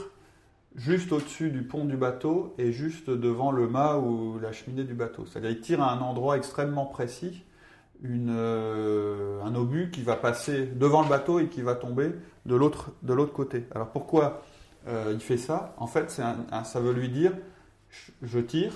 juste 0.77 1.11
au-dessus 1.11 1.51
du 1.51 1.65
pont 1.65 1.85
du 1.85 1.97
bateau 1.97 2.55
et 2.59 2.71
juste 2.71 3.11
devant 3.11 3.51
le 3.51 3.67
mât 3.67 3.99
ou 3.99 4.39
la 4.39 4.53
cheminée 4.53 4.85
du 4.85 4.95
bateau. 4.95 5.27
C'est-à-dire 5.27 5.51
il 5.51 5.61
tire 5.61 5.83
à 5.83 5.93
un 5.93 6.01
endroit 6.03 6.37
extrêmement 6.37 6.87
précis 6.87 7.43
une, 8.05 8.31
euh, 8.31 9.43
un 9.43 9.57
obus 9.57 9.91
qui 9.91 10.03
va 10.03 10.15
passer 10.15 10.67
devant 10.67 11.03
le 11.03 11.09
bateau 11.09 11.41
et 11.41 11.49
qui 11.49 11.63
va 11.63 11.75
tomber 11.75 12.13
de 12.47 12.55
l'autre 12.55 12.93
côté. 13.33 13.65
Alors 13.75 13.91
pourquoi 13.91 14.45
euh, 14.87 15.11
il 15.13 15.21
fait 15.21 15.37
ça 15.39 15.75
En 15.79 15.87
fait, 15.87 16.11
c'est 16.11 16.23
un- 16.23 16.47
un- 16.53 16.65
ça 16.65 16.81
veut 16.81 16.93
lui 16.93 17.09
dire 17.09 17.33
je, 17.91 18.13
je 18.27 18.39
tire, 18.41 18.73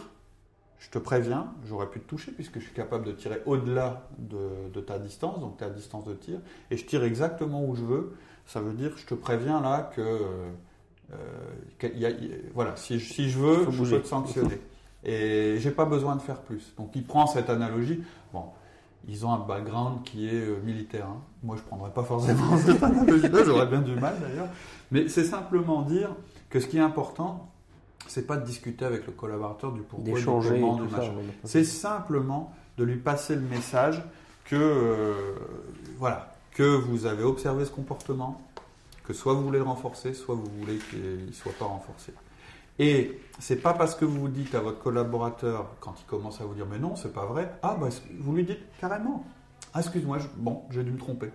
je 0.79 0.91
te 0.91 0.99
préviens, 0.99 1.53
j'aurais 1.67 1.89
pu 1.91 2.01
te 2.01 2.09
toucher 2.09 2.31
puisque 2.33 2.59
je 2.61 2.65
suis 2.65 2.75
capable 2.75 3.05
de 3.05 3.13
tirer 3.13 3.43
au-delà 3.47 4.09
de, 4.19 4.71
de 4.73 4.81
ta 4.81 4.99
distance, 4.99 5.41
donc 5.41 5.57
ta 5.59 5.69
distance 5.71 6.05
de 6.05 6.15
tir, 6.15 6.39
et 6.71 6.77
je 6.77 6.85
tire 6.87 7.03
exactement 7.05 7.65
où 7.65 7.75
je 7.75 7.83
veux. 7.85 8.15
Ça 8.47 8.61
veut 8.61 8.73
dire 8.73 8.93
je 8.97 9.05
te 9.07 9.15
préviens 9.15 9.61
là 9.61 9.91
que 9.95 10.01
euh, 10.01 11.17
qu'il 11.79 11.99
y 11.99 12.07
a- 12.07 12.11
il- 12.11 12.43
voilà, 12.55 12.77
si, 12.77 12.99
je- 12.99 13.13
si 13.13 13.31
je 13.31 13.39
veux, 13.39 13.65
je 13.71 13.77
bouger. 13.77 13.97
peux 13.97 14.03
te 14.03 14.09
sanctionner. 14.09 14.61
Et 15.05 15.57
j'ai 15.59 15.71
pas 15.71 15.85
besoin 15.85 16.17
de 16.17 16.21
faire 16.23 16.41
plus. 16.43 16.75
Donc 16.77 16.91
il 16.95 17.05
prend 17.05 17.27
cette 17.27 17.49
analogie. 17.51 18.03
Bon, 18.33 18.45
ils 19.07 19.25
ont 19.25 19.33
un 19.33 19.39
background 19.39 20.03
qui 20.05 20.29
est 20.29 20.33
euh, 20.41 20.61
militaire. 20.65 21.07
hein. 21.07 21.21
Moi, 21.43 21.57
je 21.57 21.63
prendrais 21.63 21.91
pas 21.91 22.03
forcément 22.03 22.57
cette 22.65 22.83
analogie-là, 22.83 23.45
j'aurais 23.45 23.67
bien 23.67 23.81
du 23.81 23.95
mal 23.95 24.17
d'ailleurs. 24.21 24.49
Mais 24.91 25.09
c'est 25.09 25.25
simplement 25.25 25.83
dire 25.83 26.11
que 26.51 26.61
ce 26.61 26.67
qui 26.67 26.79
est 26.79 26.83
important, 26.83 27.49
c'est 28.07 28.27
pas 28.27 28.37
de 28.37 28.45
discuter 28.45 28.85
avec 28.85 29.07
le 29.07 29.13
collaborateur 29.13 29.73
du 29.73 29.83
pourquoi, 29.83 30.19
du 30.19 30.25
comment, 30.25 30.77
du 30.77 30.89
machin. 30.89 31.13
C'est 31.45 31.65
simplement 31.65 32.53
de 32.79 32.85
lui 32.85 32.97
passer 32.97 33.35
le 33.35 33.43
message 33.43 34.03
que, 34.45 34.57
euh, 34.57 35.15
voilà, 35.99 36.35
que 36.53 36.63
vous 36.63 37.07
avez 37.07 37.23
observé 37.23 37.65
ce 37.67 37.71
comportement, 37.71 38.41
que 39.05 39.13
soit 39.13 39.35
vous 39.35 39.43
voulez 39.43 39.59
le 39.59 39.65
renforcer, 39.65 40.15
soit 40.15 40.35
vous 40.35 40.49
voulez 40.61 40.79
qu'il 40.91 41.27
ne 41.27 41.33
soit 41.33 41.53
pas 41.59 41.67
renforcé. 41.67 42.13
Et 42.79 43.21
c'est 43.39 43.61
pas 43.61 43.75
parce 43.75 43.95
que 43.95 44.05
vous 44.05 44.21
vous 44.21 44.29
dites 44.29 44.55
à 44.55 44.61
votre 44.61 44.79
collaborateur, 44.79 45.75
quand 45.81 45.95
il 46.01 46.07
commence 46.07 46.41
à 46.41 46.45
vous 46.45 46.55
dire 46.55 46.67
mais 46.67 46.79
non, 46.79 46.97
c'est 46.97 47.13
pas 47.13 47.27
vrai, 47.27 47.53
ah 47.63 47.77
bah, 47.81 47.89
vous 48.19 48.35
lui 48.35 48.45
dites 48.45 48.61
carrément, 48.81 49.25
ah, 49.75 49.81
excuse-moi, 49.81 50.19
bon, 50.37 50.63
j'ai 50.71 50.85
dû 50.85 50.93
me 50.93 50.99
tromper. 50.99 51.31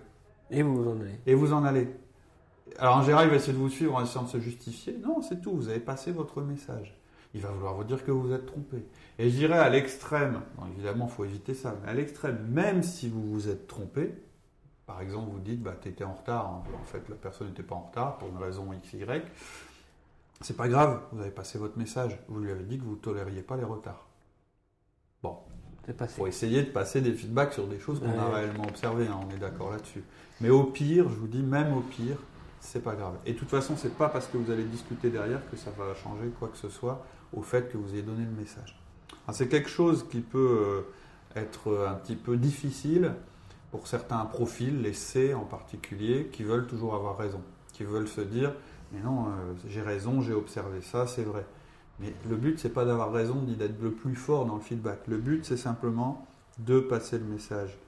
Et 0.50 0.62
vous 0.62 0.82
vous 0.82 0.90
en 0.90 1.00
allez. 1.00 1.18
Et 1.26 1.34
vous 1.34 1.52
en 1.52 1.64
allez. 1.64 1.88
Alors 2.78 2.96
en 2.96 3.02
général, 3.02 3.26
il 3.26 3.30
va 3.30 3.36
essayer 3.36 3.52
de 3.52 3.58
vous 3.58 3.68
suivre 3.68 3.94
en 3.94 4.02
essayant 4.02 4.24
de 4.24 4.28
se 4.28 4.40
justifier. 4.40 4.98
Non, 5.02 5.22
c'est 5.22 5.40
tout, 5.40 5.52
vous 5.52 5.68
avez 5.68 5.80
passé 5.80 6.12
votre 6.12 6.40
message. 6.40 6.94
Il 7.34 7.40
va 7.40 7.50
vouloir 7.50 7.74
vous 7.74 7.84
dire 7.84 8.04
que 8.04 8.10
vous 8.10 8.32
êtes 8.32 8.46
trompé. 8.46 8.84
Et 9.18 9.28
je 9.28 9.36
dirais 9.36 9.58
à 9.58 9.68
l'extrême, 9.68 10.40
évidemment, 10.72 11.06
il 11.10 11.14
faut 11.14 11.24
éviter 11.24 11.54
ça, 11.54 11.74
mais 11.82 11.90
à 11.90 11.94
l'extrême, 11.94 12.38
même 12.48 12.82
si 12.82 13.08
vous 13.08 13.22
vous 13.32 13.48
êtes 13.48 13.66
trompé, 13.66 14.14
par 14.86 15.00
exemple, 15.00 15.30
vous 15.32 15.40
dites, 15.40 15.62
bah, 15.62 15.74
tu 15.80 15.88
étais 15.88 16.04
en 16.04 16.12
retard, 16.12 16.46
hein. 16.46 16.62
en 16.80 16.84
fait, 16.84 17.08
la 17.08 17.16
personne 17.16 17.48
n'était 17.48 17.62
pas 17.62 17.74
en 17.74 17.80
retard 17.80 18.18
pour 18.18 18.28
une 18.28 18.36
raison 18.36 18.72
X, 18.72 18.92
Y, 18.92 19.24
c'est 20.40 20.56
pas 20.56 20.68
grave, 20.68 21.00
vous 21.12 21.20
avez 21.20 21.30
passé 21.30 21.58
votre 21.58 21.78
message. 21.78 22.18
Vous 22.28 22.40
lui 22.40 22.50
avez 22.50 22.64
dit 22.64 22.78
que 22.78 22.84
vous 22.84 22.92
ne 22.92 23.00
tolériez 23.00 23.42
pas 23.42 23.56
les 23.56 23.64
retards. 23.64 24.06
Bon. 25.22 25.38
Il 25.86 26.08
faut 26.08 26.26
essayer 26.26 26.62
de 26.62 26.70
passer 26.70 27.02
des 27.02 27.12
feedbacks 27.12 27.52
sur 27.52 27.66
des 27.66 27.78
choses 27.78 28.00
qu'on 28.00 28.18
a 28.18 28.34
réellement 28.34 28.64
observées, 28.64 29.06
hein, 29.06 29.20
on 29.22 29.34
est 29.34 29.38
d'accord 29.38 29.70
là-dessus. 29.70 30.02
Mais 30.40 30.48
au 30.48 30.64
pire, 30.64 31.10
je 31.10 31.14
vous 31.14 31.26
dis, 31.26 31.42
même 31.42 31.76
au 31.76 31.80
pire, 31.80 32.16
c'est 32.60 32.82
pas 32.82 32.94
grave. 32.94 33.16
Et 33.26 33.34
de 33.34 33.38
toute 33.38 33.50
façon, 33.50 33.74
c'est 33.76 33.94
pas 33.94 34.08
parce 34.08 34.26
que 34.26 34.38
vous 34.38 34.50
allez 34.50 34.64
discuter 34.64 35.10
derrière 35.10 35.40
que 35.50 35.56
ça 35.56 35.70
va 35.76 35.94
changer 35.94 36.28
quoi 36.38 36.48
que 36.48 36.56
ce 36.56 36.70
soit 36.70 37.04
au 37.34 37.42
fait 37.42 37.70
que 37.70 37.76
vous 37.76 37.92
ayez 37.92 38.02
donné 38.02 38.24
le 38.24 38.30
message. 38.30 38.80
C'est 39.32 39.48
quelque 39.48 39.68
chose 39.68 40.06
qui 40.10 40.20
peut 40.20 40.84
euh, 41.36 41.40
être 41.40 41.86
un 41.86 41.94
petit 41.94 42.16
peu 42.16 42.36
difficile 42.36 43.12
pour 43.70 43.86
certains 43.86 44.24
profils, 44.24 44.80
les 44.80 44.92
C 44.92 45.34
en 45.34 45.44
particulier, 45.44 46.30
qui 46.32 46.44
veulent 46.44 46.66
toujours 46.66 46.94
avoir 46.94 47.18
raison, 47.18 47.42
qui 47.72 47.84
veulent 47.84 48.08
se 48.08 48.20
dire 48.20 48.52
mais 48.94 49.00
non, 49.00 49.26
euh, 49.26 49.54
j'ai 49.68 49.82
raison, 49.82 50.20
j'ai 50.20 50.34
observé 50.34 50.80
ça, 50.80 51.06
c'est 51.06 51.24
vrai. 51.24 51.44
Mais 52.00 52.12
le 52.28 52.36
but, 52.36 52.58
c'est 52.58 52.72
pas 52.72 52.84
d'avoir 52.84 53.12
raison 53.12 53.42
ni 53.42 53.56
d'être 53.56 53.80
le 53.82 53.92
plus 53.92 54.14
fort 54.14 54.46
dans 54.46 54.56
le 54.56 54.60
feedback. 54.60 55.00
Le 55.06 55.18
but, 55.18 55.44
c'est 55.44 55.56
simplement 55.56 56.26
de 56.58 56.80
passer 56.80 57.18
le 57.18 57.24
message. 57.24 57.78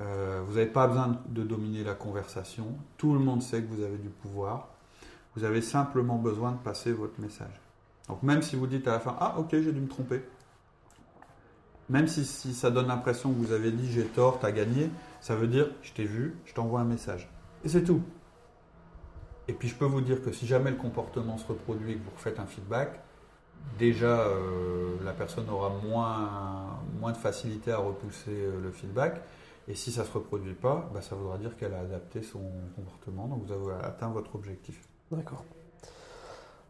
Euh, 0.00 0.42
vous 0.46 0.54
n'avez 0.54 0.70
pas 0.70 0.86
besoin 0.86 1.20
de 1.28 1.42
dominer 1.42 1.84
la 1.84 1.94
conversation. 1.94 2.66
Tout 2.96 3.12
le 3.12 3.18
monde 3.18 3.42
sait 3.42 3.62
que 3.62 3.72
vous 3.72 3.82
avez 3.82 3.98
du 3.98 4.08
pouvoir. 4.08 4.68
Vous 5.36 5.44
avez 5.44 5.62
simplement 5.62 6.16
besoin 6.16 6.52
de 6.52 6.58
passer 6.58 6.92
votre 6.92 7.20
message. 7.20 7.60
Donc 8.08 8.22
même 8.22 8.42
si 8.42 8.56
vous 8.56 8.66
dites 8.66 8.88
à 8.88 8.92
la 8.92 9.00
fin, 9.00 9.16
ah 9.20 9.38
ok, 9.38 9.50
j'ai 9.52 9.72
dû 9.72 9.80
me 9.80 9.88
tromper. 9.88 10.22
Même 11.88 12.08
si, 12.08 12.24
si 12.24 12.54
ça 12.54 12.70
donne 12.70 12.86
l'impression 12.86 13.32
que 13.32 13.38
vous 13.38 13.52
avez 13.52 13.72
dit 13.72 13.90
j'ai 13.90 14.04
tort, 14.04 14.38
t'as 14.40 14.52
gagné, 14.52 14.90
ça 15.20 15.36
veut 15.36 15.48
dire 15.48 15.68
je 15.82 15.92
t'ai 15.92 16.04
vu, 16.04 16.36
je 16.44 16.54
t'envoie 16.54 16.80
un 16.80 16.84
message. 16.84 17.28
Et 17.64 17.68
c'est 17.68 17.84
tout. 17.84 18.02
Et 19.50 19.52
puis 19.52 19.66
je 19.66 19.74
peux 19.74 19.84
vous 19.84 20.00
dire 20.00 20.22
que 20.22 20.30
si 20.30 20.46
jamais 20.46 20.70
le 20.70 20.76
comportement 20.76 21.36
se 21.36 21.44
reproduit 21.48 21.90
et 21.90 21.94
que 21.96 22.04
vous 22.04 22.12
refaites 22.14 22.38
un 22.38 22.46
feedback, 22.46 23.00
déjà 23.80 24.20
euh, 24.20 24.94
la 25.04 25.12
personne 25.12 25.50
aura 25.50 25.72
moins, 25.84 26.78
moins 27.00 27.10
de 27.10 27.16
facilité 27.16 27.72
à 27.72 27.78
repousser 27.78 28.30
euh, 28.30 28.60
le 28.62 28.70
feedback. 28.70 29.20
Et 29.66 29.74
si 29.74 29.90
ça 29.90 30.02
ne 30.02 30.06
se 30.06 30.12
reproduit 30.12 30.54
pas, 30.54 30.88
bah, 30.94 31.00
ça 31.00 31.16
voudra 31.16 31.36
dire 31.36 31.56
qu'elle 31.56 31.74
a 31.74 31.80
adapté 31.80 32.22
son 32.22 32.38
comportement, 32.76 33.26
donc 33.26 33.42
vous 33.44 33.52
avez 33.52 33.84
atteint 33.84 34.08
votre 34.10 34.36
objectif. 34.36 34.80
D'accord. 35.10 35.44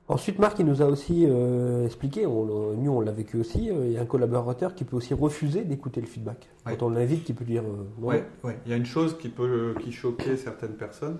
Ensuite, 0.09 0.39
Marc, 0.39 0.59
il 0.59 0.65
nous 0.65 0.81
a 0.81 0.87
aussi 0.87 1.27
euh, 1.29 1.85
expliqué, 1.85 2.23
nous 2.25 2.91
on 2.91 3.01
l'a 3.03 3.13
vécu 3.13 3.37
aussi, 3.37 3.67
il 3.67 3.93
y 3.93 3.99
a 3.99 4.01
un 4.01 4.07
collaborateur 4.07 4.75
qui 4.75 4.85
peut 4.85 4.97
aussi 4.97 5.13
refuser 5.13 5.65
d'écouter 5.65 6.01
le 6.01 6.07
feedback. 6.07 6.49
Quand 6.65 6.83
on 6.83 6.89
l'invite, 6.89 7.25
qui 7.25 7.35
peut 7.35 7.45
dire 7.45 7.63
Oui, 7.99 8.17
ouais. 8.43 8.59
il 8.65 8.71
y 8.71 8.75
a 8.75 8.79
une 8.79 8.87
chose 8.87 9.19
qui 9.19 9.29
peut 9.29 9.75
qui 9.85 9.93
choquait 9.93 10.39
certaines 10.39 10.75
personnes, 10.75 11.19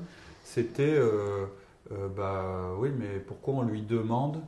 c'était 0.51 0.83
euh, 0.83 1.47
euh, 1.93 2.09
bah 2.09 2.73
oui, 2.79 2.91
mais 2.99 3.21
pourquoi 3.21 3.55
on 3.55 3.63
lui 3.63 3.83
demande 3.83 4.41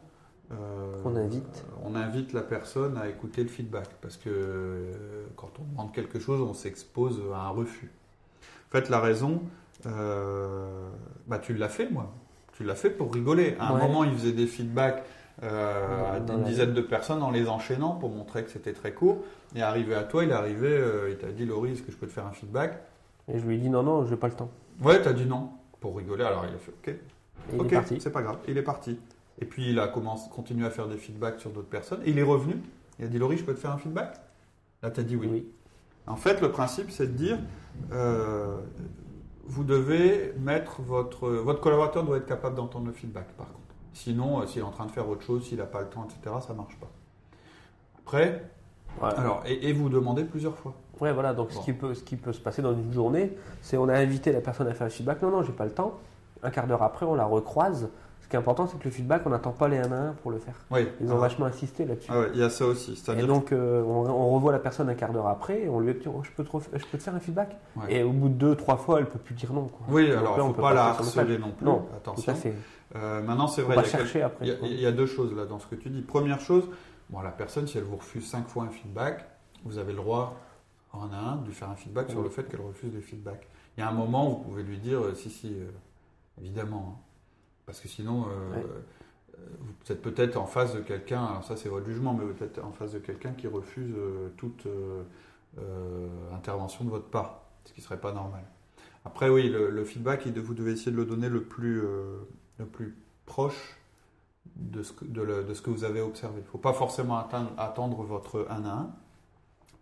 euh, 0.50 1.00
on 1.04 1.14
invite. 1.16 1.64
On 1.84 1.94
invite 1.94 2.32
la 2.32 2.42
personne 2.42 2.98
à 2.98 3.08
écouter 3.08 3.42
le 3.42 3.48
feedback? 3.48 3.88
Parce 4.02 4.16
que 4.16 4.90
quand 5.36 5.50
on 5.60 5.70
demande 5.70 5.92
quelque 5.92 6.18
chose, 6.18 6.40
on 6.42 6.52
s'expose 6.52 7.22
à 7.32 7.46
un 7.46 7.48
refus. 7.50 7.90
En 8.68 8.72
fait, 8.72 8.90
la 8.90 9.00
raison, 9.00 9.42
bah, 9.84 11.38
tu 11.40 11.54
l'as 11.54 11.70
fait, 11.70 11.88
moi. 11.88 12.12
Tu 12.52 12.64
l'as 12.64 12.74
fait 12.74 12.90
pour 12.90 13.14
rigoler. 13.14 13.56
À 13.58 13.68
un 13.68 13.78
moment, 13.78 14.04
il 14.04 14.12
faisait 14.12 14.32
des 14.32 14.46
feedbacks 14.46 15.04
à 15.40 16.18
une 16.18 16.42
dizaine 16.42 16.74
de 16.74 16.82
personnes 16.82 17.22
en 17.22 17.30
les 17.30 17.48
enchaînant 17.48 17.92
pour 17.92 18.10
montrer 18.10 18.44
que 18.44 18.50
c'était 18.50 18.74
très 18.74 18.92
court. 18.92 19.18
Et 19.54 19.62
arrivé 19.62 19.94
à 19.94 20.02
toi, 20.02 20.24
il 20.24 20.30
est 20.30 20.34
arrivé, 20.34 20.78
il 21.08 21.16
t'a 21.16 21.30
dit 21.30 21.46
Laurie, 21.46 21.72
est-ce 21.72 21.82
que 21.82 21.92
je 21.92 21.96
peux 21.96 22.06
te 22.06 22.12
faire 22.12 22.26
un 22.26 22.32
feedback? 22.32 22.82
Et 23.32 23.38
je 23.38 23.46
lui 23.46 23.54
ai 23.54 23.58
dit 23.58 23.70
non, 23.70 23.82
non, 23.84 24.04
je 24.04 24.10
n'ai 24.10 24.16
pas 24.18 24.28
le 24.28 24.34
temps. 24.34 24.50
Ouais, 24.82 25.00
tu 25.00 25.08
as 25.08 25.14
dit 25.14 25.26
non 25.26 25.48
pour 25.82 25.96
rigoler. 25.96 26.24
Alors 26.24 26.46
il 26.48 26.54
a 26.54 26.58
fait 26.58 26.72
OK. 27.52 27.74
ok, 27.74 27.96
c'est 27.98 28.12
pas 28.12 28.22
grave. 28.22 28.38
Il 28.48 28.56
est 28.56 28.62
parti. 28.62 28.98
Et 29.40 29.44
puis 29.44 29.70
il 29.70 29.78
a 29.78 29.88
commencé, 29.88 30.30
continué 30.30 30.64
à 30.64 30.70
faire 30.70 30.88
des 30.88 30.96
feedbacks 30.96 31.40
sur 31.40 31.50
d'autres 31.50 31.68
personnes. 31.68 32.00
Et 32.06 32.10
il 32.10 32.18
est 32.18 32.22
revenu. 32.22 32.54
Il 32.98 33.04
a 33.04 33.08
dit 33.08 33.18
Laurie, 33.18 33.36
je 33.36 33.44
peux 33.44 33.54
te 33.54 33.60
faire 33.60 33.72
un 33.72 33.78
feedback? 33.78 34.20
Là, 34.82 34.90
tu 34.90 35.00
as 35.00 35.02
dit 35.02 35.16
oui. 35.16 35.46
En 36.06 36.16
fait, 36.16 36.40
le 36.40 36.50
principe, 36.50 36.90
c'est 36.90 37.06
de 37.08 37.16
dire 37.16 37.38
euh, 37.92 38.58
vous 39.44 39.64
devez 39.64 40.32
mettre 40.38 40.80
votre. 40.82 41.28
Votre 41.28 41.60
collaborateur 41.60 42.04
doit 42.04 42.16
être 42.16 42.26
capable 42.26 42.56
d'entendre 42.56 42.86
le 42.86 42.92
feedback, 42.92 43.28
par 43.36 43.46
contre. 43.46 43.58
Sinon, 43.92 44.40
euh, 44.40 44.46
s'il 44.46 44.60
est 44.60 44.64
en 44.64 44.70
train 44.70 44.86
de 44.86 44.90
faire 44.90 45.08
autre 45.08 45.22
chose, 45.22 45.44
s'il 45.46 45.58
n'a 45.58 45.66
pas 45.66 45.80
le 45.80 45.88
temps, 45.88 46.04
etc., 46.04 46.36
ça 46.46 46.52
ne 46.52 46.58
marche 46.58 46.76
pas. 46.76 46.90
Après, 47.98 48.50
alors, 49.02 49.42
et, 49.46 49.72
vous 49.72 49.88
demandez 49.88 50.24
plusieurs 50.24 50.56
fois. 50.56 50.74
Ouais, 51.00 51.12
voilà. 51.12 51.34
Donc, 51.34 51.52
ce, 51.52 51.60
qui 51.60 51.72
peut, 51.72 51.94
ce 51.94 52.02
qui 52.02 52.16
peut 52.16 52.32
se 52.32 52.40
passer 52.40 52.62
dans 52.62 52.72
une 52.72 52.92
journée, 52.92 53.36
c'est 53.60 53.76
on 53.76 53.88
a 53.88 53.94
invité 53.94 54.32
la 54.32 54.40
personne 54.40 54.68
à 54.68 54.74
faire 54.74 54.86
le 54.86 54.92
feedback. 54.92 55.22
Non, 55.22 55.30
non, 55.30 55.42
j'ai 55.42 55.52
pas 55.52 55.64
le 55.64 55.72
temps. 55.72 55.98
Un 56.42 56.50
quart 56.50 56.66
d'heure 56.66 56.82
après, 56.82 57.06
on 57.06 57.14
la 57.14 57.24
recroise. 57.24 57.88
Ce 58.20 58.28
qui 58.28 58.36
est 58.36 58.38
important, 58.38 58.66
c'est 58.66 58.78
que 58.78 58.84
le 58.84 58.90
feedback, 58.90 59.22
on 59.26 59.30
n'attend 59.30 59.50
pas 59.50 59.68
les 59.68 59.78
1 59.78 59.92
à 59.92 59.96
1 59.96 60.12
pour 60.22 60.30
le 60.30 60.38
faire. 60.38 60.54
Oui. 60.70 60.88
Ils 61.00 61.12
ont 61.12 61.18
vachement 61.18 61.46
insisté 61.46 61.84
là-dessus. 61.84 62.10
Ah 62.12 62.24
il 62.32 62.40
y 62.40 62.42
a 62.42 62.50
ça 62.50 62.66
aussi. 62.66 63.00
Et 63.18 63.26
donc, 63.26 63.52
euh, 63.52 63.82
on, 63.82 64.32
revoit 64.34 64.52
la 64.52 64.58
personne 64.58 64.88
un 64.88 64.94
quart 64.94 65.12
d'heure 65.12 65.26
après 65.26 65.62
et 65.62 65.68
on 65.68 65.80
lui 65.80 65.92
dit 65.92 66.06
oh, 66.06 66.22
je, 66.22 66.30
peux 66.30 66.44
te 66.44 66.50
je 66.72 66.86
peux 66.86 66.98
te 66.98 67.02
faire 67.02 67.14
un 67.14 67.20
feedback 67.20 67.56
Et 67.88 68.02
au 68.02 68.10
bout 68.10 68.28
de 68.28 68.34
deux, 68.34 68.54
trois 68.54 68.76
fois, 68.76 69.00
elle 69.00 69.06
peut 69.06 69.18
plus 69.18 69.34
dire 69.34 69.52
non. 69.52 69.64
Quoi. 69.64 69.86
Oui, 69.88 70.10
alors 70.10 70.36
il 70.38 70.48
ne 70.48 70.52
faut 70.54 70.60
pas, 70.60 70.72
la 70.72 70.86
harceler 70.86 71.38
non 71.38 71.50
plus. 71.50 71.66
Non, 71.66 71.84
attention. 71.96 72.34
Euh, 72.94 73.22
maintenant, 73.22 73.46
c'est 73.46 73.62
vrai, 73.62 73.76
il 73.76 74.46
y, 74.46 74.50
a, 74.50 74.54
il 74.62 74.80
y, 74.80 74.86
a 74.86 74.92
deux 74.92 75.06
choses 75.06 75.34
là 75.34 75.46
dans 75.46 75.58
ce 75.58 75.66
que 75.66 75.74
tu 75.74 75.88
dis. 75.88 76.02
Première 76.02 76.40
chose, 76.40 76.64
bon, 77.12 77.20
la 77.20 77.30
personne, 77.30 77.68
si 77.68 77.78
elle 77.78 77.84
vous 77.84 77.96
refuse 77.96 78.28
cinq 78.28 78.48
fois 78.48 78.64
un 78.64 78.70
feedback, 78.70 79.24
vous 79.64 79.78
avez 79.78 79.92
le 79.92 79.98
droit 79.98 80.40
en 80.92 81.12
un 81.12 81.36
de 81.36 81.46
lui 81.46 81.54
faire 81.54 81.70
un 81.70 81.76
feedback 81.76 82.10
sur 82.10 82.22
le 82.22 82.30
fait 82.30 82.48
qu'elle 82.48 82.60
refuse 82.60 82.92
le 82.92 83.00
feedback. 83.00 83.46
Il 83.76 83.80
y 83.80 83.82
a 83.82 83.88
un 83.88 83.92
moment 83.92 84.30
où 84.30 84.36
vous 84.36 84.44
pouvez 84.44 84.62
lui 84.62 84.78
dire 84.78 85.00
euh, 85.00 85.14
si, 85.14 85.30
si, 85.30 85.54
euh, 85.54 85.70
évidemment. 86.40 86.96
Hein. 86.96 87.02
Parce 87.64 87.80
que 87.80 87.88
sinon, 87.88 88.26
euh, 88.28 88.62
vous 89.38 89.92
êtes 89.92 90.02
peut-être 90.02 90.36
en 90.36 90.46
face 90.46 90.74
de 90.74 90.80
quelqu'un, 90.80 91.24
alors 91.24 91.44
ça 91.44 91.56
c'est 91.56 91.68
votre 91.68 91.86
jugement, 91.86 92.12
mais 92.12 92.24
vous 92.24 92.42
êtes 92.42 92.58
en 92.58 92.72
face 92.72 92.92
de 92.92 92.98
quelqu'un 92.98 93.32
qui 93.32 93.46
refuse 93.46 93.94
toute 94.36 94.66
intervention 96.34 96.84
de 96.84 96.90
votre 96.90 97.06
part, 97.06 97.44
ce 97.64 97.72
qui 97.72 97.80
ne 97.80 97.84
serait 97.84 98.00
pas 98.00 98.12
normal. 98.12 98.42
Après, 99.04 99.28
oui, 99.28 99.48
le, 99.48 99.84
feedback, 99.84 100.26
vous 100.26 100.54
devez 100.54 100.72
essayer 100.72 100.90
de 100.90 100.96
le 100.96 101.04
donner 101.04 101.28
le 101.28 101.44
plus, 101.44 101.82
le 102.58 102.66
plus 102.66 102.96
proche 103.24 103.78
de 104.56 104.82
ce, 104.82 104.92
que, 104.92 105.70
vous 105.70 105.84
avez 105.84 106.00
observé. 106.00 106.36
Il 106.38 106.44
ne 106.44 106.48
faut 106.48 106.58
pas 106.58 106.72
forcément 106.72 107.18
attendre 107.18 108.02
votre 108.02 108.46
1 108.50 108.64
à 108.64 108.72
1 108.72 108.90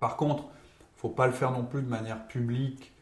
par 0.00 0.16
contre, 0.16 0.44
il 0.44 0.96
ne 0.96 1.00
faut 1.00 1.08
pas 1.10 1.26
le 1.26 1.32
faire 1.32 1.52
non 1.52 1.64
plus 1.64 1.82
de 1.82 1.88
manière 1.88 2.26
publique. 2.26 2.92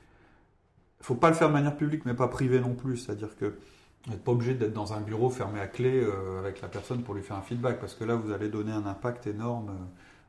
Il 0.98 1.02
ne 1.02 1.04
faut 1.04 1.14
pas 1.14 1.28
le 1.28 1.34
faire 1.34 1.48
de 1.48 1.52
manière 1.52 1.76
publique, 1.76 2.04
mais 2.04 2.14
pas 2.14 2.28
privée 2.28 2.60
non 2.60 2.74
plus. 2.74 2.98
C'est-à-dire 2.98 3.36
que 3.36 3.56
vous 4.04 4.12
n'êtes 4.12 4.22
pas 4.22 4.32
obligé 4.32 4.54
d'être 4.54 4.72
dans 4.72 4.92
un 4.92 5.00
bureau 5.00 5.30
fermé 5.30 5.60
à 5.60 5.68
clé 5.68 6.02
euh, 6.02 6.40
avec 6.40 6.60
la 6.60 6.68
personne 6.68 7.02
pour 7.02 7.14
lui 7.14 7.22
faire 7.22 7.36
un 7.36 7.42
feedback, 7.42 7.78
parce 7.80 7.94
que 7.94 8.04
là, 8.04 8.16
vous 8.16 8.32
allez 8.32 8.48
donner 8.48 8.72
un 8.72 8.84
impact 8.84 9.28
énorme 9.28 9.70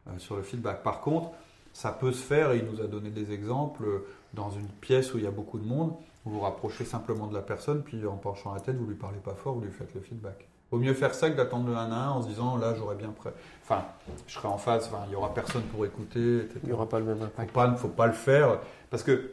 euh, 0.08 0.12
sur 0.20 0.36
le 0.36 0.44
feedback. 0.44 0.84
Par 0.84 1.02
contre, 1.02 1.32
ça 1.74 1.92
peut 1.92 2.12
se 2.12 2.24
faire, 2.24 2.52
et 2.52 2.60
il 2.60 2.66
nous 2.66 2.82
a 2.82 2.88
donné 2.88 3.10
des 3.10 3.32
exemples, 3.32 4.04
dans 4.34 4.52
une 4.52 4.68
pièce 4.68 5.14
où 5.14 5.18
il 5.18 5.24
y 5.24 5.28
a 5.28 5.32
beaucoup 5.32 5.60
de 5.60 5.66
monde, 5.66 5.94
vous 6.26 6.34
vous 6.34 6.40
rapprochez 6.42 6.86
simplement 6.86 7.28
de 7.28 7.34
la 7.34 7.42
personne, 7.42 7.84
puis 7.84 8.06
en 8.06 8.18
penchant 8.18 8.54
la 8.54 8.60
tête, 8.60 8.76
vous 8.76 8.86
ne 8.86 8.90
lui 8.90 8.98
parlez 8.98 9.20
pas 9.20 9.34
fort, 9.34 9.56
vous 9.56 9.62
lui 9.62 9.72
faites 9.72 9.94
le 9.96 10.02
feedback. 10.02 10.48
Vaut 10.72 10.78
mieux 10.78 10.94
faire 10.94 11.16
ça 11.16 11.30
que 11.30 11.36
d'attendre 11.36 11.68
le 11.68 11.76
1 11.76 11.92
à 11.92 11.96
1 11.96 12.10
en 12.12 12.22
se 12.22 12.28
disant 12.28 12.58
là 12.58 12.76
j'aurais 12.76 12.96
bien 12.96 13.10
prêt. 13.10 13.34
Enfin, 13.64 13.86
je 14.28 14.34
serai 14.34 14.48
en 14.48 14.58
face, 14.58 14.88
enfin, 14.88 15.04
il 15.06 15.10
n'y 15.10 15.16
aura 15.16 15.34
personne 15.34 15.64
pour 15.64 15.86
écouter, 15.86 16.48
Il 16.64 16.68
n'y 16.68 16.72
aura 16.72 16.88
pas 16.88 17.00
le 17.00 17.06
même 17.06 17.22
impact. 17.22 17.52
Il 17.56 17.72
ne 17.72 17.76
faut 17.76 17.88
pas 17.88 18.08
le 18.08 18.14
faire. 18.14 18.60
Parce 18.90 19.04
que 19.04 19.32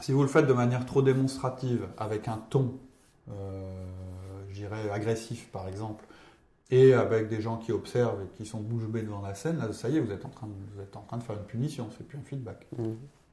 si 0.00 0.12
vous 0.12 0.22
le 0.22 0.28
faites 0.28 0.46
de 0.46 0.52
manière 0.52 0.84
trop 0.84 1.02
démonstrative, 1.02 1.86
avec 1.98 2.28
un 2.28 2.38
ton, 2.50 2.74
euh, 3.30 3.84
je 4.48 4.54
dirais, 4.54 4.90
agressif 4.90 5.48
par 5.52 5.68
exemple, 5.68 6.04
et 6.70 6.94
avec 6.94 7.28
des 7.28 7.40
gens 7.40 7.58
qui 7.58 7.70
observent 7.70 8.20
et 8.22 8.36
qui 8.36 8.44
sont 8.44 8.58
bouche 8.58 8.86
bée 8.86 9.02
devant 9.02 9.22
la 9.22 9.34
scène, 9.34 9.58
là 9.58 9.72
ça 9.72 9.88
y 9.88 9.96
est, 9.96 10.00
vous 10.00 10.10
êtes 10.10 10.24
en 10.24 10.30
train 10.30 10.48
de, 10.48 10.52
vous 10.74 10.82
êtes 10.82 10.96
en 10.96 11.02
train 11.02 11.16
de 11.16 11.22
faire 11.22 11.36
une 11.36 11.44
punition, 11.44 11.88
c'est 11.96 12.06
plus 12.06 12.18
un 12.18 12.22
feedback. 12.22 12.66
Mmh. 12.76 12.84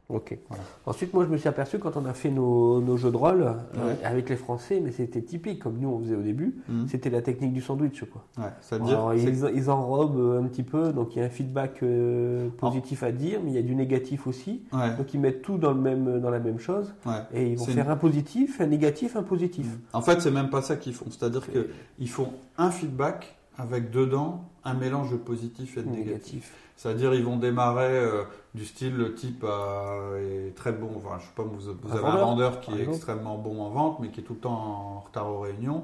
Ok. 0.09 0.37
Voilà. 0.49 0.63
Ensuite, 0.85 1.13
moi, 1.13 1.23
je 1.23 1.29
me 1.29 1.37
suis 1.37 1.47
aperçu 1.47 1.79
quand 1.79 1.95
on 1.95 2.05
a 2.05 2.13
fait 2.13 2.29
nos, 2.29 2.81
nos 2.81 2.97
jeux 2.97 3.09
de 3.09 3.15
rôle 3.17 3.43
euh, 3.77 3.95
avec 4.03 4.29
les 4.29 4.35
Français, 4.35 4.81
mais 4.83 4.91
c'était 4.91 5.21
typique, 5.21 5.59
comme 5.59 5.77
nous 5.79 5.87
on 5.89 5.99
faisait 5.99 6.15
au 6.15 6.21
début, 6.21 6.55
Mhm. 6.67 6.87
c'était 6.89 7.09
la 7.09 7.21
technique 7.21 7.53
du 7.53 7.61
sandwich. 7.61 8.03
Quoi. 8.11 8.23
Ouais, 8.37 8.51
c'est-à-dire, 8.61 8.99
Alors, 8.99 9.13
c'est- 9.15 9.23
ils, 9.23 9.51
ils 9.55 9.69
enrobent 9.71 10.19
euh, 10.19 10.41
un 10.41 10.43
petit 10.43 10.61
peu, 10.63 10.91
donc 10.91 11.15
il 11.15 11.19
y 11.19 11.21
a 11.21 11.25
un 11.25 11.29
feedback 11.29 11.81
euh, 11.83 12.49
positif 12.57 13.01
à 13.01 13.11
dire, 13.13 13.39
mais 13.43 13.51
il 13.51 13.55
y 13.55 13.59
a 13.59 13.61
du 13.63 13.75
négatif 13.75 14.27
aussi. 14.27 14.63
ouais, 14.73 14.95
Donc 14.97 15.13
ils 15.13 15.19
mettent 15.21 15.41
tout 15.41 15.57
dans, 15.57 15.71
le 15.71 15.79
même, 15.79 16.19
dans 16.19 16.29
la 16.29 16.39
même 16.39 16.59
chose 16.59 16.93
et 17.33 17.51
ils 17.51 17.57
vont 17.57 17.65
faire 17.65 17.89
un 17.89 17.95
positif, 17.95 18.59
un 18.59 18.67
négatif, 18.67 19.15
un 19.15 19.23
positif. 19.23 19.67
En 19.93 20.01
fait, 20.01 20.21
c'est 20.21 20.31
même 20.31 20.49
pas 20.49 20.61
ça 20.61 20.75
qu'ils 20.75 20.93
font. 20.93 21.05
C'est-à-dire 21.09 21.43
qu'ils 21.49 22.09
font 22.09 22.33
un 22.57 22.71
feedback 22.71 23.37
avec 23.57 23.89
dedans 23.89 24.43
un 24.65 24.73
mélange 24.73 25.11
de 25.11 25.17
positif 25.17 25.77
et 25.77 25.81
de 25.83 25.89
négatif. 25.89 26.05
Négatif. 26.07 26.62
C'est-à-dire, 26.75 27.13
ils 27.13 27.23
vont 27.23 27.37
démarrer 27.37 27.97
euh, 27.97 28.23
du 28.55 28.65
style 28.65 28.95
le 28.95 29.13
type 29.15 29.45
euh, 29.47 30.47
est 30.49 30.55
très 30.55 30.71
bon. 30.71 30.89
Enfin, 30.97 31.17
je 31.19 31.25
sais 31.25 31.31
pas, 31.35 31.43
vous, 31.43 31.59
vous 31.59 31.91
Un 31.91 31.95
avez 31.95 32.05
un 32.07 32.17
vendeur, 32.17 32.59
qui 32.59 32.71
est 32.71 32.79
exemple. 32.79 32.95
extrêmement 32.97 33.37
bon 33.37 33.61
en 33.61 33.69
vente, 33.69 33.99
mais 33.99 34.09
qui 34.09 34.19
est 34.19 34.23
tout 34.23 34.33
le 34.33 34.39
temps 34.39 34.51
en 34.53 34.99
retard 34.99 35.29
aux 35.29 35.39
réunions. 35.41 35.83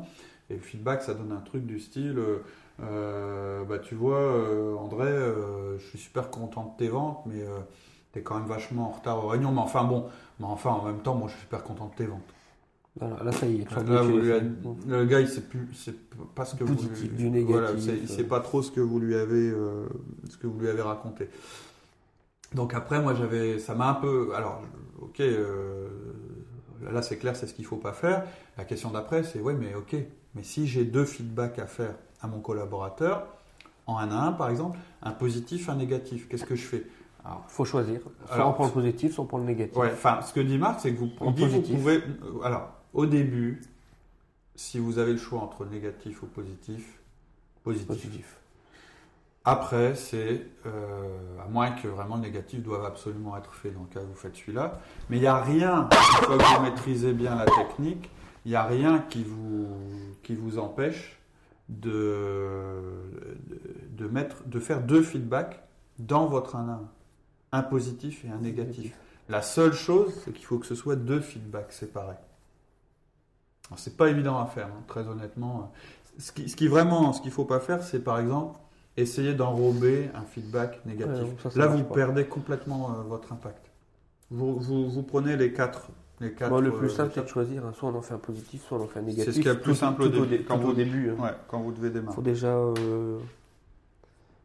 Et 0.50 0.55
le 0.55 0.60
feedback, 0.62 1.01
ça 1.03 1.13
donne 1.13 1.31
un 1.31 1.41
truc 1.41 1.65
du 1.65 1.79
style 1.79 2.19
euh, 2.81 3.63
bah, 3.65 3.77
tu 3.79 3.93
vois, 3.96 4.19
André, 4.79 5.08
je 5.77 5.86
suis 5.89 6.00
super 6.00 6.29
content 6.31 6.74
de 6.74 6.84
tes 6.84 6.89
ventes, 6.89 7.22
mais 7.25 7.43
tu 8.13 8.19
es 8.19 8.22
quand 8.22 8.36
même 8.36 8.48
vachement 8.48 8.88
en 8.88 8.91
retard 8.91 9.24
aux 9.24 9.27
réunions. 9.27 9.51
Mais 9.51 9.60
enfin, 9.62 9.84
bon, 9.84 10.05
mais 10.39 10.46
enfin, 10.48 10.72
en 10.72 10.84
même 10.84 11.00
temps, 11.00 11.15
moi, 11.15 11.27
je 11.27 11.34
suis 11.34 11.41
super 11.41 11.63
content 11.63 11.88
de 11.88 11.96
tes 11.96 12.05
ventes. 12.05 12.22
Voilà, 13.00 13.24
là, 13.24 13.32
ça 13.32 13.48
y 13.48 13.62
est. 13.62 13.75
le 13.75 13.94
Là, 13.94 14.01
vous 14.01 14.18
lui 14.18 15.08
gars, 15.08 15.22
il 15.22 15.27
sait 15.27 15.41
plus, 15.41 15.68
c'est 15.74 15.96
pas 16.36 16.44
ce 16.44 16.56
que 16.56 16.65
Positif, 16.65 17.10
vous 17.10 17.15
du 17.15 17.24
lui, 17.24 17.32
négatif, 17.32 17.56
voilà, 17.56 17.72
il 17.72 18.10
sait 18.10 18.24
euh. 18.24 18.27
pas 18.27 18.41
trop 18.41 18.62
ce 18.62 18.72
que 18.72 18.82
vous 18.82 19.00
lui 19.00 19.15
avez, 19.15 19.50
euh, 19.50 19.88
ce 20.29 20.38
que 20.38 20.48
vous 20.48 20.60
lui 20.60 20.68
avez 20.68 20.82
raconté. 20.82 21.29
Donc 22.53 22.74
après, 22.74 23.01
moi, 23.01 23.13
j'avais, 23.13 23.60
ça 23.60 23.74
m'a 23.74 23.89
un 23.89 23.94
peu, 23.94 24.32
alors, 24.36 24.62
ok, 25.01 25.22
euh, 25.22 25.88
là, 26.91 27.01
c'est 27.01 27.18
clair, 27.18 27.38
c'est 27.38 27.48
ce 27.48 27.53
qu'il 27.53 27.65
faut 27.65 27.77
pas 27.77 27.94
faire. 27.94 28.25
La 28.58 28.65
question 28.65 28.91
d'après, 28.91 29.24
c'est, 29.24 29.39
ouais, 29.39 29.53
mais 29.53 29.74
ok, 29.75 29.96
mais 30.36 30.44
si 30.44 30.68
j'ai 30.68 30.84
deux 30.84 31.06
feedbacks 31.06 31.60
à 31.60 31.68
faire 31.68 31.96
à 32.22 32.27
mon 32.27 32.41
collaborateur, 32.41 33.27
en 33.88 33.98
un 33.98 34.10
à 34.10 34.25
un, 34.27 34.32
par 34.34 34.50
exemple, 34.50 34.77
un 35.01 35.12
positif, 35.12 35.70
un 35.70 35.75
négatif, 35.75 36.27
qu'est-ce 36.27 36.46
que 36.46 36.56
je 36.56 36.65
fais? 36.65 36.86
Alors, 37.24 37.46
faut 37.48 37.65
choisir. 37.65 38.01
Soit 38.25 38.36
Alors, 38.36 38.50
on 38.50 38.53
prend 38.53 38.65
le 38.65 38.72
positif, 38.72 39.13
soit 39.13 39.24
on 39.24 39.27
prend 39.27 39.38
le 39.38 39.46
négatif. 39.46 39.77
Ouais, 39.77 39.91
enfin, 39.91 40.20
ce 40.22 40.34
que 40.34 40.39
dit 40.39 40.58
Marc, 40.58 40.82
c'est 40.82 40.94
que 40.94 41.00
vous, 41.00 41.32
dit, 41.32 41.46
vous 41.46 41.62
pouvez. 41.62 42.01
Alors, 42.44 42.79
au 42.93 43.05
début, 43.05 43.62
si 44.55 44.79
vous 44.79 44.98
avez 45.00 45.13
le 45.13 45.17
choix 45.19 45.39
entre 45.41 45.65
négatif 45.65 46.24
ou 46.24 46.27
positif, 46.27 47.00
positif. 47.63 47.88
Positif. 47.88 48.36
Après, 49.46 49.96
c'est. 49.96 50.46
euh, 50.65 51.39
à 51.43 51.48
moins 51.48 51.72
que 51.72 51.88
vraiment 51.88 52.15
le 52.15 52.22
négatif 52.22 52.62
doive 52.62 52.86
absolument 52.86 53.38
être 53.38 53.53
fait, 53.53 53.72
dans 53.72 53.81
le 53.81 53.88
cas 53.88 54.01
où 54.01 54.08
vous 54.08 54.15
faites 54.15 54.36
celui-là. 54.36 54.79
Mais 55.10 55.17
il 55.17 55.22
n'y 55.22 55.27
a 55.27 55.41
rien, 55.41 55.89
une 55.91 56.25
fois 56.25 56.38
que 56.38 56.58
vous 56.58 56.63
maîtrisez 56.63 57.13
bien 57.13 57.36
la 57.36 57.46
technique, 57.46 58.10
il 58.46 58.50
n'y 58.50 58.55
a 58.55 58.63
rien 58.65 59.00
qui 59.10 59.24
vous, 59.24 59.67
qui 60.24 60.36
vous 60.36 60.60
empêche 60.60 61.19
de, 61.69 62.72
mettre, 64.12 64.43
de 64.48 64.60
faire 64.60 64.81
deux 64.81 65.01
feedbacks 65.01 65.63
dans 66.00 66.25
votre 66.27 66.55
1 66.55 66.69
à 66.69 66.72
1. 66.74 66.81
Un 67.51 67.63
positif 67.63 68.25
et 68.25 68.29
un 68.29 68.38
négatif. 68.38 68.96
La 69.27 69.41
seule 69.41 69.74
chose, 69.74 70.13
c'est 70.24 70.34
qu'il 70.34 70.46
faut 70.46 70.60
que 70.60 70.67
ce 70.67 70.75
soit 70.75 70.96
deux 70.96 71.22
feedbacks 71.22 71.72
séparés. 71.72 72.15
C'est 73.78 73.96
pas 73.98 74.10
évident 74.10 74.40
à 74.40 74.46
faire, 74.48 74.68
hein, 74.68 74.84
très 74.88 75.08
honnêtement. 75.08 75.72
Ce 76.18 76.32
qui, 76.32 76.50
ce 76.50 76.56
qui 76.56 76.68
vraiment, 76.68 77.14
ce 77.14 77.22
qu'il 77.22 77.32
faut 77.32 77.46
pas 77.46 77.60
faire, 77.60 77.84
c'est 77.84 78.04
par 78.04 78.20
exemple 78.20 78.60
essayer 78.98 79.34
d'enrober 79.34 80.10
un 80.16 80.24
feedback 80.24 80.86
négatif. 80.86 81.24
Ouais, 81.24 81.36
ça, 81.44 81.52
ça 81.52 81.60
Là, 81.60 81.68
vous 81.68 81.84
pas. 81.84 81.94
perdez 81.96 82.26
complètement 82.26 82.92
euh, 82.92 83.04
votre 83.04 83.32
impact. 83.32 83.72
Vous, 84.32 84.60
vous, 84.60 84.90
vous 84.90 85.04
prenez 85.04 85.38
les 85.38 85.54
quatre, 85.54 85.88
les 86.20 86.34
quatre. 86.34 86.50
Bon, 86.50 86.60
le 86.60 86.70
euh, 86.70 86.78
plus 86.78 86.90
simple, 86.90 87.12
c'est 87.16 87.22
de 87.24 87.28
choisir. 87.28 87.66
hein. 87.66 87.72
Soit 87.74 87.90
on 87.90 87.96
en 87.96 88.02
fait 88.02 88.14
un 88.14 88.18
positif, 88.20 88.64
soit 88.68 88.78
on 88.78 88.84
en 88.84 88.88
fait 88.88 89.00
un 89.00 89.04
négatif. 89.04 89.26
C'est 89.26 89.32
ce 89.32 89.38
qu'il 89.38 89.48
y 89.48 89.50
a 89.52 89.56
de 89.56 89.60
plus 89.60 89.72
Tout- 89.74 89.80
simple 89.80 90.02
au 90.02 90.08
tout 90.10 90.26
début, 90.26 90.38
dé- 90.40 90.44
quand 90.44 90.62
au 90.64 90.74
début. 90.74 91.12
hein. 91.12 91.24
Ouais, 91.24 91.32
quand 91.48 91.60
vous 91.62 91.72
devez 91.72 91.88
Il 91.88 91.94
démarrer. 91.94 92.16
faut 92.16 92.22
déjà 92.22 92.48
euh, 92.56 93.18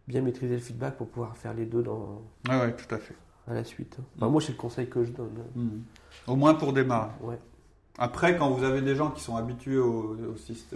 bien 0.07 0.23
maîtriser 0.23 0.55
le 0.55 0.61
feedback 0.61 0.97
pour 0.97 1.09
pouvoir 1.09 1.37
faire 1.37 1.55
les 1.55 1.67
deux 1.67 1.83
dans, 1.83 2.23
Ouais, 2.49 2.61
ouais, 2.61 2.77
tout 2.77 2.95
à 2.95 2.99
fait. 2.99 3.17
à 3.49 3.55
la 3.55 3.65
suite. 3.65 3.97
Enfin, 4.17 4.29
moi, 4.29 4.41
c'est 4.41 4.53
le 4.53 4.59
conseil 4.59 4.87
que 4.89 5.03
je 5.03 5.11
donne. 5.11 5.33
Mhm. 5.57 5.83
Au 6.29 6.37
moins 6.37 6.55
pour 6.55 6.73
démarrer. 6.73 7.11
Ouais. 7.21 7.39
Après, 7.99 8.37
quand 8.37 8.51
vous 8.51 8.65
avez 8.65 8.83
des 8.83 8.97
gens 8.97 9.11
qui 9.11 9.21
sont 9.23 9.37
habitués 9.37 9.79
au, 9.79 10.17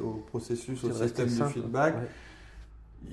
au 0.02 0.12
processus, 0.28 0.85
au 0.85 0.88
de 0.88 0.92
système 0.92 1.26
du 1.26 1.35
simple. 1.35 1.52
feedback, 1.54 1.96
Ouais. 1.96 2.09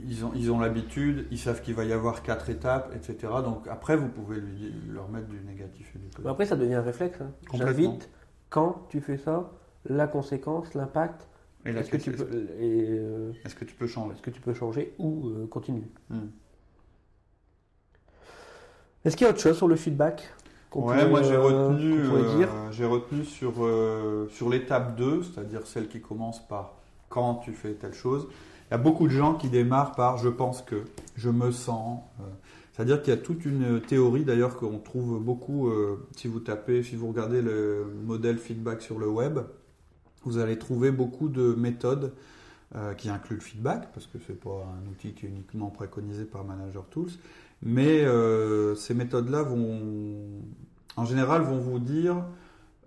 ils 0.07 0.23
ont 0.25 0.31
ils 0.35 0.51
ont 0.51 0.59
l'habitude, 0.59 1.25
ils 1.31 1.39
savent 1.39 1.61
qu'il 1.61 1.73
va 1.73 1.85
y 1.85 1.91
avoir 1.93 2.21
quatre 2.21 2.49
étapes, 2.49 2.93
etc. 2.95 3.33
Donc 3.43 3.67
après, 3.67 3.95
vous 3.95 4.07
pouvez 4.07 4.39
lui, 4.39 4.73
leur 4.89 5.09
mettre 5.09 5.27
du 5.27 5.39
négatif 5.41 5.91
et 5.95 5.99
du 5.99 6.05
positif. 6.05 6.25
après, 6.27 6.45
ça 6.45 6.55
devient 6.55 6.75
un 6.75 6.81
réflexe. 6.83 7.19
hein. 7.21 7.31
J'invite, 7.53 8.09
quand 8.51 8.85
tu 8.89 9.01
fais 9.01 9.17
ça, 9.17 9.51
la 9.89 10.07
conséquence, 10.07 10.73
l'impact, 10.75 11.27
est-ce 11.65 11.89
que, 11.89 11.97
tu 11.97 12.11
peux, 12.11 12.27
et, 12.59 12.85
euh, 12.91 13.31
est-ce 13.43 13.55
que 13.55 13.65
tu 13.65 13.73
peux 13.73 13.87
changer? 13.87 14.13
est-ce 14.13 14.21
que 14.21 14.29
tu 14.29 14.39
peux 14.41 14.53
changer 14.53 14.93
ou 14.99 15.29
euh, 15.29 15.47
continuer? 15.47 15.87
Hmm. 16.11 16.27
Est-ce 19.03 19.15
qu'il 19.17 19.25
y 19.25 19.27
a 19.27 19.31
autre 19.31 19.39
chose 19.41 19.57
sur 19.57 19.67
le 19.67 19.75
feedback? 19.75 20.31
Ouais, 20.75 21.07
moi 21.07 21.23
j'ai 21.23 21.35
euh, 21.35 21.41
retenu, 21.41 21.99
euh, 22.01 22.71
j'ai 22.71 22.85
retenu 22.85 23.23
sur, 23.23 23.63
euh, 23.63 24.27
sur 24.29 24.49
l'étape 24.49 24.97
2, 24.97 25.23
c'est-à-dire 25.23 25.65
celle 25.65 25.87
qui 25.87 26.01
commence 26.01 26.45
par 26.45 26.73
quand 27.07 27.35
tu 27.35 27.53
fais 27.53 27.71
telle 27.75 27.93
chose. 27.93 28.27
Il 28.67 28.71
y 28.71 28.73
a 28.73 28.77
beaucoup 28.77 29.07
de 29.07 29.13
gens 29.13 29.35
qui 29.35 29.47
démarrent 29.47 29.93
par 29.93 30.17
je 30.17 30.27
pense 30.27 30.61
que, 30.61 30.83
je 31.15 31.29
me 31.29 31.51
sens. 31.51 32.01
c'est-à-dire 32.73 33.01
qu'il 33.01 33.13
y 33.13 33.17
a 33.17 33.21
toute 33.21 33.45
une 33.45 33.79
théorie 33.79 34.25
d'ailleurs 34.25 34.57
qu'on 34.57 34.79
trouve 34.79 35.23
beaucoup 35.23 35.69
euh, 35.69 36.05
si 36.17 36.27
vous 36.27 36.41
tapez, 36.41 36.83
si 36.83 36.97
vous 36.97 37.07
regardez 37.07 37.41
le 37.41 37.85
modèle 38.03 38.37
feedback 38.37 38.81
sur 38.81 38.99
le 38.99 39.07
web, 39.07 39.39
vous 40.25 40.39
allez 40.39 40.59
trouver 40.59 40.91
beaucoup 40.91 41.29
de 41.29 41.55
méthodes 41.57 42.11
euh, 42.75 42.93
qui 42.93 43.09
incluent 43.09 43.35
le 43.35 43.41
feedback, 43.41 43.93
parce 43.93 44.05
que 44.07 44.17
c'est 44.27 44.37
pas 44.37 44.49
un 44.49 44.89
outil 44.89 45.13
qui 45.13 45.25
est 45.25 45.29
uniquement 45.29 45.69
préconisé 45.69 46.25
par 46.25 46.43
Manager 46.43 46.83
Tools, 46.87 47.11
mais 47.61 48.03
euh, 48.03 48.75
ces 48.75 48.93
méthodes-là 48.93 49.43
vont, 49.43 49.79
en 50.97 51.05
général, 51.05 51.41
vont 51.41 51.57
vous 51.59 51.79
dire, 51.79 52.23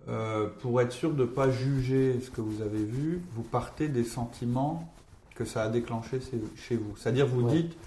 euh, 0.07 0.47
pour 0.61 0.81
être 0.81 0.91
sûr 0.91 1.13
de 1.13 1.21
ne 1.23 1.27
pas 1.27 1.49
juger 1.49 2.19
ce 2.21 2.31
que 2.31 2.41
vous 2.41 2.61
avez 2.61 2.83
vu, 2.83 3.21
vous 3.33 3.43
partez 3.43 3.87
des 3.89 4.03
sentiments 4.03 4.91
que 5.35 5.45
ça 5.45 5.63
a 5.63 5.69
déclenché 5.69 6.19
chez- 6.55 6.75
vous. 6.75 6.95
C'est-à-dire, 6.97 7.27
vous 7.27 7.43
Ouais. 7.43 7.51
dites, 7.51 7.77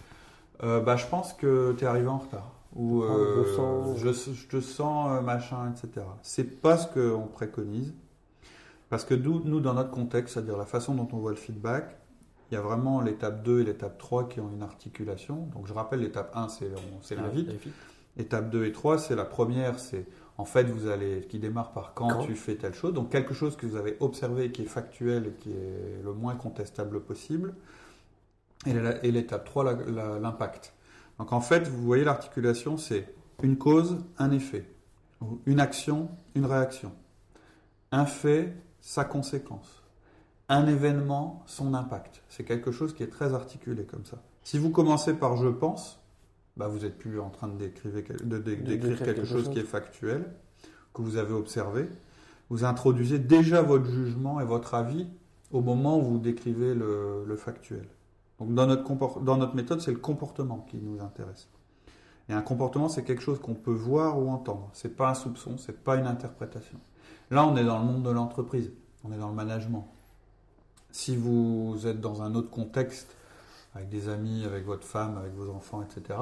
euh, 0.63 0.81
bah, 0.81 0.97
je 0.97 1.07
pense 1.07 1.33
que 1.33 1.75
tu 1.77 1.85
es 1.85 1.87
arrivé 1.87 2.09
en 2.09 2.19
retard. 2.19 2.51
Ou 2.75 3.03
euh, 3.03 3.45
je 3.47 3.55
sens- 3.55 3.99
je, 3.99 4.33
je 4.33 4.47
te 4.47 4.61
sens 4.61 5.23
machin, 5.23 5.71
etc. 5.73 6.07
C'est 6.23 6.61
pas 6.63 6.79
ce 6.79 6.87
qu'on 6.87 7.27
préconise. 7.27 7.93
Parce 8.89 9.05
que 9.05 9.15
nous, 9.15 9.43
nous, 9.45 9.61
dans 9.61 9.75
notre 9.75 9.91
contexte, 9.91 10.35
c'est-à-dire 10.35 10.57
la 10.57 10.65
façon 10.67 10.95
dont 10.95 11.09
on 11.13 11.19
voit 11.19 11.31
le 11.33 11.37
feedback, 11.37 11.97
il 12.53 12.57
y 12.57 12.59
a 12.59 12.61
vraiment 12.61 13.01
l'étape 13.01 13.43
2 13.43 13.61
et 13.63 13.65
l'étape 13.65 13.97
3 13.97 14.29
qui 14.29 14.39
ont 14.39 14.51
une 14.53 14.63
articulation. 14.63 15.47
Donc 15.55 15.67
je 15.67 15.73
rappelle, 15.73 16.01
l'étape 16.01 16.31
1, 16.37 16.49
c'est 16.49 17.17
l'invite. 17.17 17.49
Étape 18.19 18.51
2 18.51 18.67
et 18.67 18.73
3, 18.73 18.99
c'est 18.99 19.17
la 19.17 19.25
première, 19.25 19.79
c'est 19.81 20.07
en 20.37 20.45
fait, 20.45 20.65
vous 20.65 20.87
allez, 20.89 21.27
qui 21.31 21.39
démarre 21.39 21.73
par 21.73 21.95
quand, 21.95 22.09
Quand. 22.09 22.27
tu 22.27 22.35
fais 22.35 22.57
telle 22.57 22.75
chose. 22.75 22.93
Donc 22.93 23.09
quelque 23.11 23.33
chose 23.33 23.57
que 23.57 23.65
vous 23.67 23.77
avez 23.77 23.97
observé, 24.01 24.53
qui 24.53 24.63
est 24.63 24.67
factuel 24.67 25.29
et 25.29 25.33
qui 25.43 25.51
est 25.51 26.03
le 26.05 26.13
moins 26.13 26.35
contestable 26.37 27.01
possible. 27.01 27.55
Et 28.67 29.11
l'étape 29.11 29.45
3, 29.45 29.65
la- 29.65 29.73
la- 29.91 30.19
l'impact. 30.19 30.75
Donc 31.19 31.33
en 31.33 31.41
fait, 31.41 31.67
vous 31.69 31.83
voyez 31.83 32.05
l'articulation, 32.05 32.77
c'est 32.77 33.15
une 33.43 33.57
cause, 33.57 33.97
un 34.19 34.31
effet. 34.31 34.67
Une 35.47 35.59
action, 35.61 36.11
une 36.35 36.45
réaction. 36.47 36.93
Un 37.93 38.05
fait, 38.07 38.55
sa 38.81 39.05
conséquence. 39.05 39.82
Un 40.53 40.67
événement, 40.67 41.43
son 41.47 41.73
impact. 41.75 42.23
C'est 42.29 42.45
quelque 42.45 42.73
chose 42.73 42.95
qui 42.95 43.03
est 43.03 43.09
très 43.11 43.33
articulé 43.35 43.85
comme 43.85 44.05
ça. 44.05 44.19
Si 44.43 44.59
vous 44.59 44.71
commencez 44.71 45.15
par 45.15 45.37
je 45.37 45.49
pense, 45.49 45.99
bah 46.57 46.69
vous 46.69 46.81
n'êtes 46.81 46.99
plus 46.99 47.19
en 47.21 47.31
train 47.31 47.49
de 47.49 47.57
décrire, 47.57 47.93
de, 47.93 48.01
dé- 48.39 48.57
De 48.57 48.63
d'écrire 48.63 48.67
décrire 48.67 48.99
quelque 48.99 49.15
quelque 49.17 49.25
chose 49.27 49.45
chose. 49.45 49.53
qui 49.55 49.61
est 49.61 49.65
factuel, 49.65 50.27
que 50.93 51.01
vous 51.03 51.17
avez 51.17 51.33
observé. 51.33 51.89
Vous 52.51 52.65
introduisez 52.65 53.19
déjà 53.19 53.63
votre 53.63 53.87
jugement 53.87 54.41
et 54.41 54.45
votre 54.45 54.75
avis 54.75 55.07
au 55.53 55.63
moment 55.63 55.99
où 55.99 56.03
vous 56.03 56.19
décrivez 56.19 56.75
le, 56.75 57.25
le 57.27 57.37
factuel. 57.37 57.87
Donc 58.39 58.53
dans 58.55 58.67
notre, 58.67 59.21
dans 59.23 59.37
notre 59.39 59.55
méthode, 59.55 59.81
c'est 59.81 59.93
le 59.93 59.99
comportement 59.99 60.67
qui 60.69 60.77
nous 60.77 61.01
intéresse. 61.01 61.49
Et 62.29 62.35
un 62.35 62.43
comportement, 62.43 62.89
c'est 62.89 63.05
quelque 63.05 63.23
chose 63.23 63.41
qu'on 63.41 63.55
peut 63.55 63.73
voir 63.73 64.19
ou 64.19 64.29
entendre. 64.29 64.69
C'est 64.75 64.97
pas 64.97 65.11
un 65.11 65.15
soupçon, 65.15 65.57
c'est 65.57 65.83
pas 65.83 65.97
une 65.97 66.07
interprétation. 66.07 66.79
Là, 67.31 67.47
on 67.47 67.57
est 67.57 67.65
dans 67.65 67.79
le 67.79 67.85
monde 67.87 68.03
de 68.03 68.11
l'entreprise, 68.11 68.71
on 69.05 69.13
est 69.13 69.19
dans 69.19 69.29
le 69.29 69.35
management. 69.35 69.89
Si 70.93 71.17
vous 71.17 71.87
êtes 71.87 72.01
dans 72.01 72.23
un 72.23 72.35
autre 72.35 72.51
contexte, 72.51 73.17
avec 73.75 73.89
des 73.89 74.09
amis, 74.09 74.45
avec 74.45 74.65
votre 74.65 74.87
femme, 74.87 75.17
avec 75.17 75.33
vos 75.35 75.51
enfants, 75.51 75.83
etc., 75.83 76.19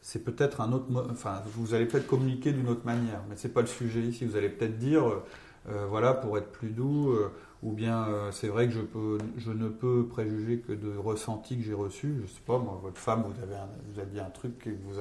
c'est 0.00 0.24
peut-être 0.24 0.60
un 0.60 0.72
autre. 0.72 0.86
Enfin, 1.10 1.42
vous 1.54 1.74
allez 1.74 1.86
peut-être 1.86 2.06
communiquer 2.06 2.52
d'une 2.52 2.68
autre 2.68 2.84
manière, 2.84 3.20
mais 3.28 3.36
c'est 3.36 3.52
pas 3.52 3.60
le 3.60 3.66
sujet 3.66 4.00
ici. 4.00 4.24
Vous 4.24 4.36
allez 4.36 4.48
peut-être 4.48 4.78
dire, 4.78 5.08
euh, 5.08 5.24
euh, 5.68 5.86
voilà, 5.88 6.14
pour 6.14 6.38
être 6.38 6.50
plus 6.50 6.70
doux, 6.70 7.10
euh, 7.10 7.30
ou 7.62 7.72
bien 7.72 8.06
c'est 8.30 8.48
vrai 8.48 8.66
que 8.68 8.72
je, 8.72 8.80
peux, 8.80 9.18
je 9.36 9.50
ne 9.50 9.68
peux 9.68 10.06
préjuger 10.06 10.60
que 10.60 10.72
de 10.72 10.96
ressentis 10.96 11.56
que 11.56 11.64
j'ai 11.64 11.74
reçus. 11.74 12.20
Je 12.22 12.26
sais 12.26 12.40
pas, 12.46 12.58
moi, 12.58 12.78
votre 12.82 12.98
femme, 12.98 13.22
vous 13.22 13.42
avez, 13.42 13.56
vous 13.92 14.00
a 14.00 14.04
dit 14.04 14.20
un 14.20 14.30
truc 14.30 14.58
qui 14.58 14.70
vous 14.70 15.00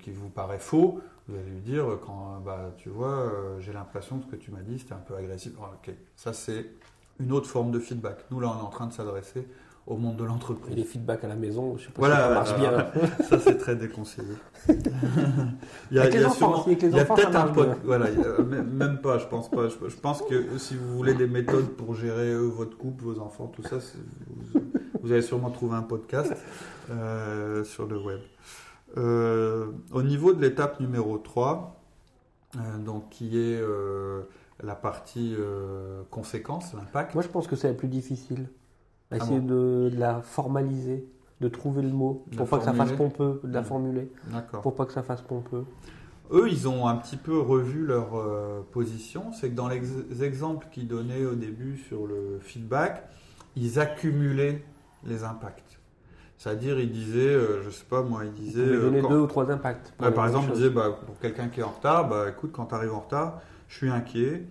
qui 0.00 0.10
vous 0.10 0.30
paraît 0.30 0.58
faux, 0.58 1.00
vous 1.28 1.36
allez 1.36 1.48
lui 1.48 1.60
dire 1.60 1.86
quand 2.04 2.40
bah, 2.44 2.72
tu 2.76 2.88
vois, 2.88 3.30
j'ai 3.60 3.72
l'impression 3.72 4.18
que 4.18 4.24
ce 4.24 4.30
que 4.30 4.36
tu 4.36 4.50
m'as 4.50 4.62
dit 4.62 4.80
c'était 4.80 4.94
un 4.94 5.04
peu 5.06 5.14
agressif. 5.14 5.52
Ok, 5.58 5.94
ça 6.16 6.32
c'est 6.32 6.66
une 7.20 7.32
autre 7.32 7.48
forme 7.48 7.70
de 7.70 7.78
feedback. 7.78 8.24
Nous 8.30 8.40
là, 8.40 8.52
on 8.54 8.60
est 8.60 8.66
en 8.66 8.70
train 8.70 8.86
de 8.86 8.92
s'adresser 8.92 9.46
au 9.86 9.96
monde 9.98 10.16
de 10.16 10.24
Et 10.24 10.26
l'entreprise. 10.26 10.74
les 10.74 10.82
feedbacks 10.84 11.24
à 11.24 11.28
la 11.28 11.34
maison, 11.36 11.76
je 11.76 11.84
sais 11.84 11.92
pas 11.92 11.98
Voilà, 11.98 12.16
si 12.16 12.22
ça 12.22 12.34
marche 12.34 12.56
bien. 12.58 13.08
Ça 13.28 13.38
c'est 13.38 13.58
très 13.58 13.76
déconseillé. 13.76 14.28
il 15.90 15.96
y 15.96 15.98
a, 15.98 16.02
Avec 16.02 16.14
les 16.14 16.24
enfants 16.24 16.64
il 16.66 16.72
y 16.90 16.98
a 16.98 17.04
peut-être 17.04 17.36
un 17.36 17.50
bien. 17.50 17.76
voilà, 17.84 18.06
a- 18.06 18.42
même 18.42 18.98
pas, 19.02 19.18
je 19.18 19.26
pense 19.26 19.50
pas. 19.50 19.68
Je, 19.68 19.74
je 19.88 19.96
pense 19.96 20.22
que 20.22 20.56
si 20.58 20.74
vous 20.74 20.96
voulez 20.96 21.12
des 21.14 21.26
méthodes 21.26 21.68
pour 21.76 21.94
gérer 21.94 22.32
euh, 22.32 22.46
votre 22.46 22.78
couple, 22.78 23.04
vos 23.04 23.18
enfants, 23.20 23.46
tout 23.54 23.62
ça, 23.62 23.76
vous, 24.54 24.60
vous 25.02 25.12
allez 25.12 25.20
sûrement 25.22 25.50
trouver 25.50 25.76
un 25.76 25.82
podcast 25.82 26.32
euh, 26.90 27.62
sur 27.64 27.86
le 27.86 27.98
web. 27.98 28.20
Euh, 28.96 29.66
au 29.92 30.02
niveau 30.02 30.32
de 30.32 30.40
l'étape 30.40 30.80
numéro 30.80 31.18
3, 31.18 31.78
euh, 32.56 32.78
donc 32.78 33.10
qui 33.10 33.36
est 33.38 33.60
la 34.62 34.74
partie 34.74 35.34
euh, 35.38 36.02
conséquence, 36.10 36.72
l'impact. 36.74 37.14
Moi, 37.14 37.22
je 37.22 37.28
pense 37.28 37.46
que 37.46 37.56
c'est 37.56 37.68
la 37.68 37.74
plus 37.74 37.88
difficile. 37.88 38.48
Ah 39.10 39.16
Essayer 39.16 39.40
bon 39.40 39.46
de, 39.46 39.90
de 39.90 39.98
la 39.98 40.20
formaliser, 40.22 41.06
de 41.40 41.48
trouver 41.48 41.82
le 41.82 41.90
mot, 41.90 42.24
pour 42.36 42.48
pas 42.48 42.58
que 42.58 42.64
ça 42.64 42.72
fasse 42.72 42.92
pompeux, 42.92 43.40
de 43.44 43.52
la 43.52 43.60
Mm. 43.60 43.64
formuler, 43.64 44.12
D'accord. 44.32 44.60
pour 44.62 44.74
pas 44.74 44.86
que 44.86 44.92
ça 44.92 45.02
fasse 45.02 45.20
pompeux. 45.22 45.64
Eux, 46.32 46.48
ils 46.48 46.66
ont 46.68 46.86
un 46.88 46.96
petit 46.96 47.16
peu 47.18 47.38
revu 47.38 47.84
leur 47.84 48.16
euh, 48.16 48.60
position. 48.72 49.32
C'est 49.32 49.50
que 49.50 49.54
dans 49.54 49.68
les 49.68 49.76
ex- 49.76 50.22
exemples 50.22 50.66
qu'ils 50.72 50.88
donnaient 50.88 51.24
au 51.26 51.34
début 51.34 51.76
sur 51.76 52.06
le 52.06 52.38
feedback, 52.40 53.06
ils 53.56 53.78
accumulaient 53.78 54.64
les 55.04 55.22
impacts. 55.22 55.78
C'est-à-dire, 56.38 56.80
ils 56.80 56.90
disaient, 56.90 57.28
euh, 57.34 57.62
je 57.62 57.70
sais 57.70 57.84
pas 57.88 58.02
moi, 58.02 58.24
ils 58.24 58.30
Vous 58.30 58.36
disaient. 58.38 58.62
pouvez 58.64 58.76
euh, 58.76 58.80
donner 58.80 59.00
quand- 59.02 59.10
deux 59.10 59.20
ou 59.20 59.26
trois 59.26 59.50
impacts. 59.50 59.92
Ouais, 60.00 60.10
par 60.10 60.26
exemple, 60.26 60.46
ils 60.46 60.48
choses. 60.48 60.58
disaient, 60.58 60.70
bah, 60.70 60.98
pour 61.06 61.18
quelqu'un 61.18 61.48
qui 61.48 61.60
est 61.60 61.62
en 61.62 61.68
retard, 61.70 62.08
bah, 62.08 62.24
écoute, 62.30 62.50
quand 62.52 62.66
tu 62.66 62.74
arrives 62.74 62.94
en 62.94 63.00
retard, 63.00 63.40
je 63.74 63.78
suis 63.78 63.90
inquiet, 63.90 64.44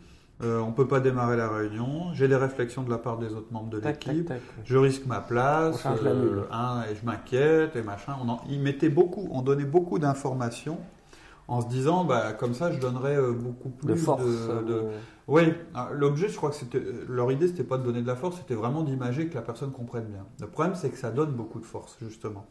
euh, 0.43 0.59
on 0.59 0.73
peut 0.73 0.87
pas 0.87 0.99
démarrer 0.99 1.37
la 1.37 1.47
réunion, 1.47 2.13
j'ai 2.13 2.27
des 2.27 2.35
réflexions 2.35 2.83
de 2.83 2.89
la 2.89 2.97
part 2.97 3.17
des 3.17 3.33
autres 3.33 3.53
membres 3.53 3.69
de 3.69 3.77
l'équipe, 4.11 4.27
je 4.65 4.77
risque 4.77 5.05
ma 5.05 5.21
place, 5.21 5.85
mule. 6.13 6.43
hein, 6.51 6.83
et 6.91 6.95
je 6.95 7.05
m'inquiète, 7.05 7.77
et 7.77 7.83
machin. 7.83 8.17
On 8.21 8.27
en- 8.27 8.41
ils 8.49 8.59
mettaient 8.59 8.89
beaucoup, 8.89 9.29
on 9.31 9.41
donnait 9.41 9.63
beaucoup 9.63 9.97
d'informations 9.97 10.77
en 11.47 11.61
se 11.61 11.67
disant, 11.67 12.03
bah, 12.03 12.33
comme 12.33 12.53
ça, 12.53 12.69
je 12.73 12.79
donnerais 12.79 13.15
euh, 13.15 13.31
beaucoup 13.31 13.69
plus 13.69 13.87
De 13.93 13.95
force. 13.95 14.23
de- 14.23 14.27
euh, 14.27 14.61
de- 14.63 14.83
Oui, 15.29 15.53
ah, 15.73 15.87
l'objet, 15.93 16.27
je 16.27 16.35
crois 16.35 16.49
que 16.49 16.57
c'était 16.57 16.83
leur 17.07 17.31
idée, 17.31 17.47
c'était 17.47 17.63
pas 17.63 17.77
de 17.77 17.83
donner 17.83 18.01
de 18.01 18.07
la 18.07 18.17
force, 18.17 18.35
c'était 18.37 18.55
vraiment 18.55 18.83
d'imager 18.83 19.27
que 19.27 19.35
la 19.35 19.41
personne 19.41 19.71
comprenne 19.71 20.03
bien. 20.05 20.25
Le 20.41 20.47
problème, 20.47 20.75
c'est 20.75 20.89
que 20.89 20.97
ça 20.97 21.11
donne 21.11 21.31
beaucoup 21.31 21.61
de 21.61 21.65
force, 21.65 21.97
justement. 22.01 22.45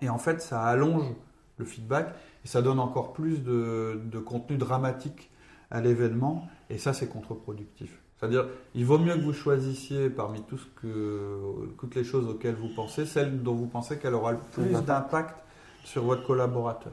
Et 0.00 0.08
en 0.08 0.18
fait, 0.18 0.40
ça 0.40 0.62
allonge 0.62 1.06
le 1.56 1.64
feedback 1.64 2.14
et 2.44 2.48
ça 2.48 2.62
donne 2.62 2.78
encore 2.78 3.12
plus 3.12 3.42
de, 3.42 4.00
de 4.04 4.18
contenu 4.20 4.56
dramatique 4.58 5.28
à 5.70 5.80
l'événement, 5.80 6.48
et 6.70 6.78
ça, 6.78 6.92
c'est 6.92 7.08
contre-productif. 7.08 8.00
C'est-à-dire, 8.16 8.46
il 8.74 8.84
vaut 8.84 8.98
mieux 8.98 9.14
que 9.14 9.20
vous 9.20 9.32
choisissiez 9.32 10.10
parmi 10.10 10.42
tout 10.42 10.58
ce 10.58 10.66
que, 10.80 11.68
toutes 11.78 11.94
les 11.94 12.04
choses 12.04 12.28
auxquelles 12.28 12.56
vous 12.56 12.70
pensez, 12.74 13.06
celle 13.06 13.42
dont 13.42 13.54
vous 13.54 13.66
pensez 13.66 13.98
qu'elle 13.98 14.14
aura 14.14 14.32
le 14.32 14.38
plus 14.52 14.72
D'impact. 14.84 15.36
sur 15.84 16.02
votre 16.04 16.26
collaborateur, 16.26 16.92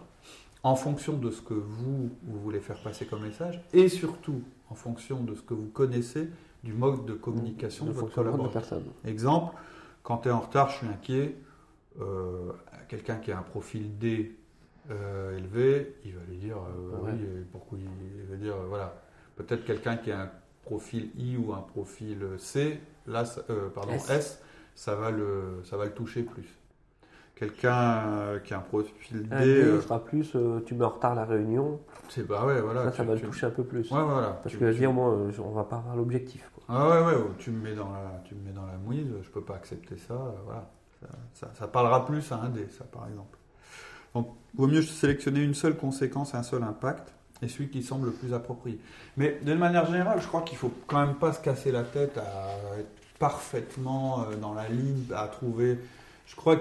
en 0.63 0.75
fonction 0.75 1.13
de 1.17 1.31
ce 1.31 1.41
que 1.41 1.53
vous, 1.55 2.11
vous 2.23 2.39
voulez 2.39 2.59
faire 2.59 2.81
passer 2.83 3.05
comme 3.05 3.23
message, 3.23 3.61
et 3.73 3.89
surtout 3.89 4.41
en 4.69 4.75
fonction 4.75 5.23
de 5.23 5.33
ce 5.35 5.41
que 5.41 5.53
vous 5.53 5.67
connaissez 5.67 6.29
du 6.63 6.73
mode 6.73 7.05
de 7.05 7.13
communication 7.13 7.85
de 7.85 7.91
votre 7.91 8.09
de 8.09 8.13
collaborateur. 8.13 8.51
personne. 8.51 8.83
Exemple, 9.05 9.55
quand 10.03 10.17
tu 10.19 10.29
es 10.29 10.31
en 10.31 10.39
retard, 10.41 10.69
je 10.69 10.77
suis 10.77 10.87
inquiet. 10.87 11.35
euh, 12.01 12.51
quelqu'un 12.89 13.15
qui 13.15 13.31
a 13.31 13.39
un 13.39 13.41
profil 13.41 13.97
D 13.97 14.35
euh, 14.91 15.37
élevé, 15.37 15.95
il 16.05 16.13
va 16.15 16.21
lui 16.29 16.37
dire 16.37 16.57
euh, 16.57 16.99
Ouais. 17.01 17.11
oui, 17.13 17.45
pourquoi 17.51 17.77
il, 17.79 17.85
il 18.23 18.29
va 18.29 18.35
dire 18.35 18.55
euh, 18.55 18.65
voilà. 18.67 18.93
Peut-être 19.35 19.65
quelqu'un 19.65 19.97
qui 19.97 20.11
a 20.11 20.21
un 20.21 20.29
profil 20.63 21.11
I 21.17 21.37
ou 21.37 21.53
un 21.53 21.61
profil 21.61 22.19
C, 22.37 22.79
là, 23.07 23.23
pardon, 23.73 23.93
S. 23.93 24.09
S, 24.09 24.41
ça 24.75 24.95
va 24.95 25.11
le, 25.11 25.61
ça 25.63 25.77
va 25.77 25.85
le 25.85 25.91
toucher 25.91 26.23
plus. 26.23 26.47
Quelqu'un 27.35 28.39
qui 28.45 28.53
a 28.53 28.57
un 28.59 28.61
profil 28.61 29.27
D, 29.27 29.35
Un 29.35 29.39
D 29.41 29.45
euh, 29.45 29.81
sera 29.81 30.03
plus, 30.03 30.35
tu 30.65 30.81
en 30.81 30.89
retard 30.89 31.15
la 31.15 31.25
réunion, 31.25 31.81
c'est 32.07 32.25
bah 32.25 32.45
ouais, 32.45 32.61
voilà. 32.61 32.85
ça, 32.85 32.91
ça 32.93 33.03
va 33.03 33.15
tu- 33.15 33.23
le 33.23 33.27
toucher 33.27 33.45
un 33.47 33.49
peu 33.49 33.65
plus. 33.65 33.91
Ouais, 33.91 34.01
voilà. 34.03 34.29
Parce 34.41 34.53
Tu- 34.53 34.57
que 34.57 34.71
tu- 34.71 34.77
dire, 34.79 34.93
moi, 34.93 35.17
on 35.39 35.51
va 35.51 35.65
pas 35.65 35.77
avoir 35.77 35.97
l'objectif. 35.97 36.49
Ah 36.69 36.87
ouais, 36.89 37.05
ouais, 37.07 37.21
tu 37.37 37.51
me 37.51 37.61
mets 37.61 37.75
dans 37.75 37.91
la, 37.91 38.21
tu 38.23 38.35
me 38.35 38.41
mets 38.41 38.53
dans 38.53 38.65
la 38.65 38.77
mouise, 38.77 39.11
je 39.21 39.29
peux 39.29 39.41
pas 39.41 39.55
accepter 39.55 39.97
ça, 39.97 40.33
voilà. 40.45 40.69
Ça, 41.01 41.07
ça- 41.33 41.51
ça 41.53 41.67
parlera 41.67 42.05
plus 42.05 42.31
à 42.31 42.37
un 42.37 42.49
dé, 42.49 42.67
ça, 42.69 42.85
par 42.85 43.05
exemple. 43.09 43.37
Donc, 44.15 44.29
vaut 44.55 44.67
mieux 44.67 44.81
sélectionner 44.81 45.41
une 45.41 45.53
seule 45.53 45.75
conséquence, 45.75 46.33
un 46.33 46.41
seul 46.41 46.63
impact, 46.63 47.13
et 47.41 47.47
celui 47.47 47.69
qui 47.69 47.83
semble 47.83 48.07
le 48.07 48.13
plus 48.13 48.33
approprié. 48.33 48.79
Mais 49.17 49.37
d'une 49.43 49.57
manière 49.57 49.85
générale, 49.85 50.19
je 50.21 50.27
crois 50.27 50.41
qu'il 50.41 50.57
faut 50.57 50.71
quand 50.87 51.05
même 51.05 51.15
pas 51.15 51.33
se 51.33 51.41
casser 51.41 51.71
la 51.71 51.83
tête 51.83 52.17
à 52.17 52.79
être 52.79 52.89
parfaitement 53.19 54.23
euh, 54.23 54.35
dans 54.37 54.53
la 54.53 54.67
ligne, 54.69 55.03
à 55.15 55.27
trouver. 55.27 55.77
Je 56.25 56.35
crois 56.35 56.57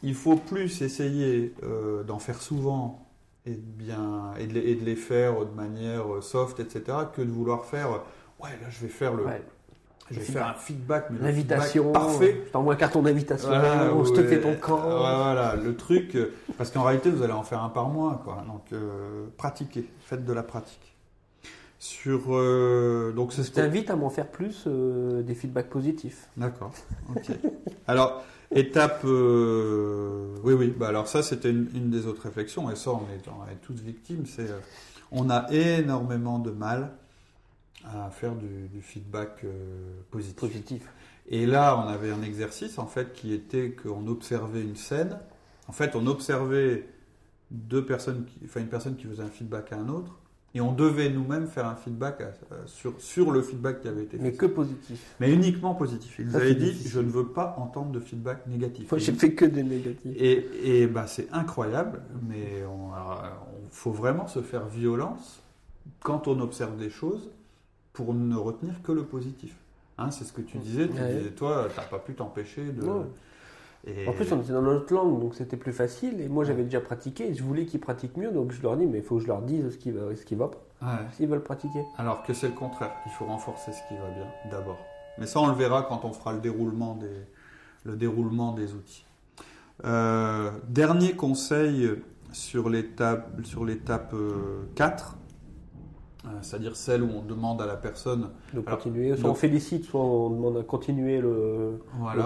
qu'il 0.00 0.14
faut 0.14 0.36
plus 0.36 0.80
essayer 0.82 1.54
euh, 1.64 2.02
d'en 2.04 2.18
faire 2.18 2.40
souvent 2.40 3.06
et 3.46 3.54
de 3.54 3.56
bien 3.56 4.34
et 4.38 4.46
de, 4.46 4.84
les, 4.84 4.96
faire 4.96 5.44
de 5.44 5.54
manière 5.54 6.14
euh, 6.14 6.20
soft, 6.20 6.60
etc., 6.60 6.98
que 7.14 7.22
de 7.22 7.30
vouloir 7.30 7.64
faire. 7.64 7.90
Ouais, 8.40 8.50
là, 8.62 8.70
je 8.70 8.80
vais 8.80 8.88
faire 8.88 9.14
le. 9.14 9.24
Je 10.10 10.16
vais 10.18 10.24
faire 10.24 10.46
un 10.46 10.54
feedback, 10.54 11.06
mais 11.10 11.18
L'invitation, 11.20 11.92
parfait. 11.92 12.42
je 12.46 12.50
t'envoie 12.52 12.74
un 12.74 12.76
carton 12.76 13.02
d'invitation, 13.02 13.48
Voilà, 13.48 13.88
te 13.90 14.20
ouais, 14.20 14.24
fais 14.26 14.40
ton 14.40 14.50
euh, 14.50 14.54
camp. 14.56 14.76
ouais, 14.76 15.16
voilà, 15.16 15.56
le 15.56 15.76
truc, 15.76 16.14
euh, 16.16 16.32
parce 16.58 16.70
qu'en 16.70 16.82
réalité, 16.82 17.08
vous 17.10 17.22
allez 17.22 17.32
en 17.32 17.42
faire 17.42 17.62
un 17.62 17.68
par 17.70 17.88
mois, 17.88 18.20
quoi. 18.24 18.44
Donc, 18.46 18.62
euh, 18.72 19.24
pratiquez, 19.36 19.88
faites 20.00 20.24
de 20.24 20.32
la 20.32 20.42
pratique. 20.42 20.78
Sur, 21.78 22.26
euh, 22.36 23.12
donc 23.12 23.32
c'est 23.32 23.42
Je 23.42 23.50
t'invite 23.52 23.90
à 23.90 23.96
m'en 23.96 24.08
faire 24.10 24.28
plus 24.28 24.64
euh, 24.68 25.22
des 25.22 25.34
feedbacks 25.34 25.68
positifs. 25.68 26.28
D'accord. 26.36 26.70
Ok. 27.10 27.30
Alors, 27.88 28.22
étape. 28.54 29.00
euh, 29.04 30.26
Oui, 30.44 30.52
oui. 30.54 30.72
Bah, 30.78 30.88
alors, 30.88 31.08
ça, 31.08 31.24
c'était 31.24 31.50
une, 31.50 31.68
une 31.74 31.90
des 31.90 32.06
autres 32.06 32.22
réflexions. 32.22 32.70
Et 32.70 32.76
ça, 32.76 32.90
on 32.92 32.98
est, 33.12 33.26
on 33.28 33.50
est 33.50 33.56
tous 33.62 33.74
victimes. 33.82 34.26
C'est, 34.26 34.48
euh, 34.48 34.58
on 35.10 35.28
a 35.28 35.46
énormément 35.52 36.38
de 36.38 36.52
mal 36.52 36.90
à 37.84 38.10
faire 38.10 38.34
du, 38.34 38.68
du 38.68 38.80
feedback 38.82 39.40
euh, 39.44 39.50
positif. 40.10 40.36
Positifs. 40.40 40.88
Et 41.28 41.46
là, 41.46 41.76
on 41.78 41.88
avait 41.88 42.10
un 42.10 42.22
exercice, 42.22 42.78
en 42.78 42.86
fait, 42.86 43.12
qui 43.12 43.32
était 43.32 43.70
qu'on 43.72 44.06
observait 44.08 44.62
une 44.62 44.76
scène. 44.76 45.18
En 45.68 45.72
fait, 45.72 45.94
on 45.96 46.06
observait 46.06 46.86
deux 47.50 47.84
personnes, 47.84 48.24
qui, 48.24 48.40
enfin, 48.44 48.60
une 48.60 48.68
personne 48.68 48.96
qui 48.96 49.06
faisait 49.06 49.22
un 49.22 49.28
feedback 49.28 49.72
à 49.72 49.76
un 49.78 49.88
autre. 49.88 50.18
Et 50.54 50.60
on 50.60 50.72
devait 50.72 51.08
nous-mêmes 51.08 51.46
faire 51.46 51.66
un 51.66 51.76
feedback 51.76 52.20
à- 52.20 52.34
sur, 52.66 52.92
sur 53.00 53.30
le 53.30 53.40
feedback 53.40 53.80
qui 53.80 53.88
avait 53.88 54.02
été 54.02 54.18
fait. 54.18 54.22
Mais 54.22 54.32
que 54.32 54.44
positifs. 54.44 55.14
Mais 55.18 55.32
uniquement 55.32 55.74
positif. 55.74 56.16
Il 56.18 56.26
nous 56.26 56.32
Ça, 56.32 56.38
avait 56.38 56.48
c'est 56.48 56.54
dit 56.56 56.64
difficile. 56.66 56.90
je 56.90 57.00
ne 57.00 57.08
veux 57.08 57.28
pas 57.28 57.54
entendre 57.58 57.90
de 57.90 58.00
feedback 58.00 58.46
négatif. 58.46 58.90
Moi, 58.90 58.98
j'ai 58.98 59.12
fait 59.12 59.32
que 59.32 59.46
des 59.46 59.62
négatifs. 59.62 60.12
Et, 60.14 60.82
et 60.82 60.86
bah, 60.88 61.06
c'est 61.06 61.26
incroyable, 61.32 62.02
mais 62.28 62.64
on, 62.66 62.92
alors, 62.92 63.46
on- 63.54 63.68
faut 63.70 63.92
vraiment 63.92 64.26
se 64.26 64.42
faire 64.42 64.66
violence 64.66 65.42
quand 66.00 66.28
on 66.28 66.38
observe 66.40 66.76
des 66.76 66.90
choses 66.90 67.30
pour 67.92 68.14
ne 68.14 68.36
retenir 68.36 68.82
que 68.82 68.92
le 68.92 69.04
positif. 69.04 69.54
Hein, 69.98 70.10
c'est 70.10 70.24
ce 70.24 70.32
que 70.32 70.40
tu 70.40 70.58
disais. 70.58 70.88
Tu 70.88 70.94
Ouais. 71.00 71.14
disais, 71.14 71.30
toi, 71.30 71.68
t'as 71.74 71.82
pas 71.82 71.98
pu 71.98 72.14
t'empêcher 72.14 72.64
de. 72.64 72.82
Ouais. 72.82 73.04
Et- 73.86 74.08
En 74.08 74.12
plus, 74.12 74.32
on 74.32 74.40
était 74.40 74.52
dans 74.52 74.62
notre 74.62 74.92
langue, 74.94 75.20
donc 75.20 75.34
c'était 75.34 75.56
plus 75.56 75.72
facile. 75.72 76.20
Et 76.20 76.28
moi, 76.28 76.44
j'avais 76.44 76.62
déjà 76.64 76.80
pratiqué. 76.80 77.28
et 77.30 77.34
Je 77.34 77.42
voulais 77.42 77.66
qu'ils 77.66 77.80
pratiquent 77.80 78.16
mieux, 78.16 78.30
donc 78.30 78.52
je 78.52 78.62
leur 78.62 78.76
dis, 78.76 78.86
mais 78.86 78.98
il 78.98 79.04
faut 79.04 79.16
que 79.16 79.22
je 79.22 79.26
leur 79.26 79.42
dise 79.42 79.70
ce 79.70 79.76
qui 79.76 79.90
va, 79.90 80.14
ce 80.16 80.24
qui 80.24 80.34
va 80.36 80.48
pas, 80.48 80.62
Ouais. 80.82 80.88
s'ils 81.16 81.28
veulent 81.28 81.42
pratiquer. 81.42 81.84
Alors 81.98 82.22
que 82.22 82.32
c'est 82.32 82.46
le 82.48 82.54
contraire. 82.54 82.92
Il 83.06 83.12
faut 83.12 83.24
renforcer 83.26 83.72
ce 83.72 83.80
qui 83.88 83.94
va 84.00 84.08
bien 84.10 84.26
d'abord. 84.50 84.78
Mais 85.18 85.26
ça, 85.26 85.40
on 85.40 85.48
le 85.48 85.54
verra 85.54 85.82
quand 85.82 86.04
on 86.04 86.12
fera 86.12 86.32
le 86.32 86.38
déroulement 86.40 86.94
des, 86.94 87.10
le 87.84 87.96
déroulement 87.96 88.52
des 88.52 88.72
outils. 88.72 89.04
Euh, 89.84 90.50
dernier 90.68 91.12
conseil 91.14 91.90
sur 92.32 92.68
l'étape, 92.70 93.28
sur 93.44 93.64
l'étape 93.64 94.14
euh, 94.14 94.62
4, 94.76 95.16
euh, 95.16 95.21
c'est-à-dire 96.40 96.76
celle 96.76 97.02
où 97.02 97.10
on 97.10 97.22
demande 97.22 97.60
à 97.60 97.66
la 97.66 97.76
personne 97.76 98.30
De 98.54 98.62
Alors, 98.64 98.78
continuer. 98.78 99.16
Soit 99.16 99.30
on 99.30 99.34
félicite, 99.34 99.84
soit 99.84 100.00
on 100.00 100.30
demande 100.30 100.56
à 100.56 100.62
continuer 100.62 101.20
le, 101.20 101.80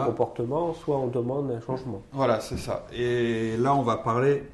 comportement, 0.07 0.75
soit 0.75 0.99
on 0.99 1.07
demande 1.07 1.51
un 1.51 1.61
changement. 1.61 2.03
voilà 2.13 2.41
c'est 2.41 2.59
ça. 2.59 2.87
Et 2.93 3.57
là, 3.57 3.75
on 3.75 3.83
va 3.83 3.97
parler 3.97 4.45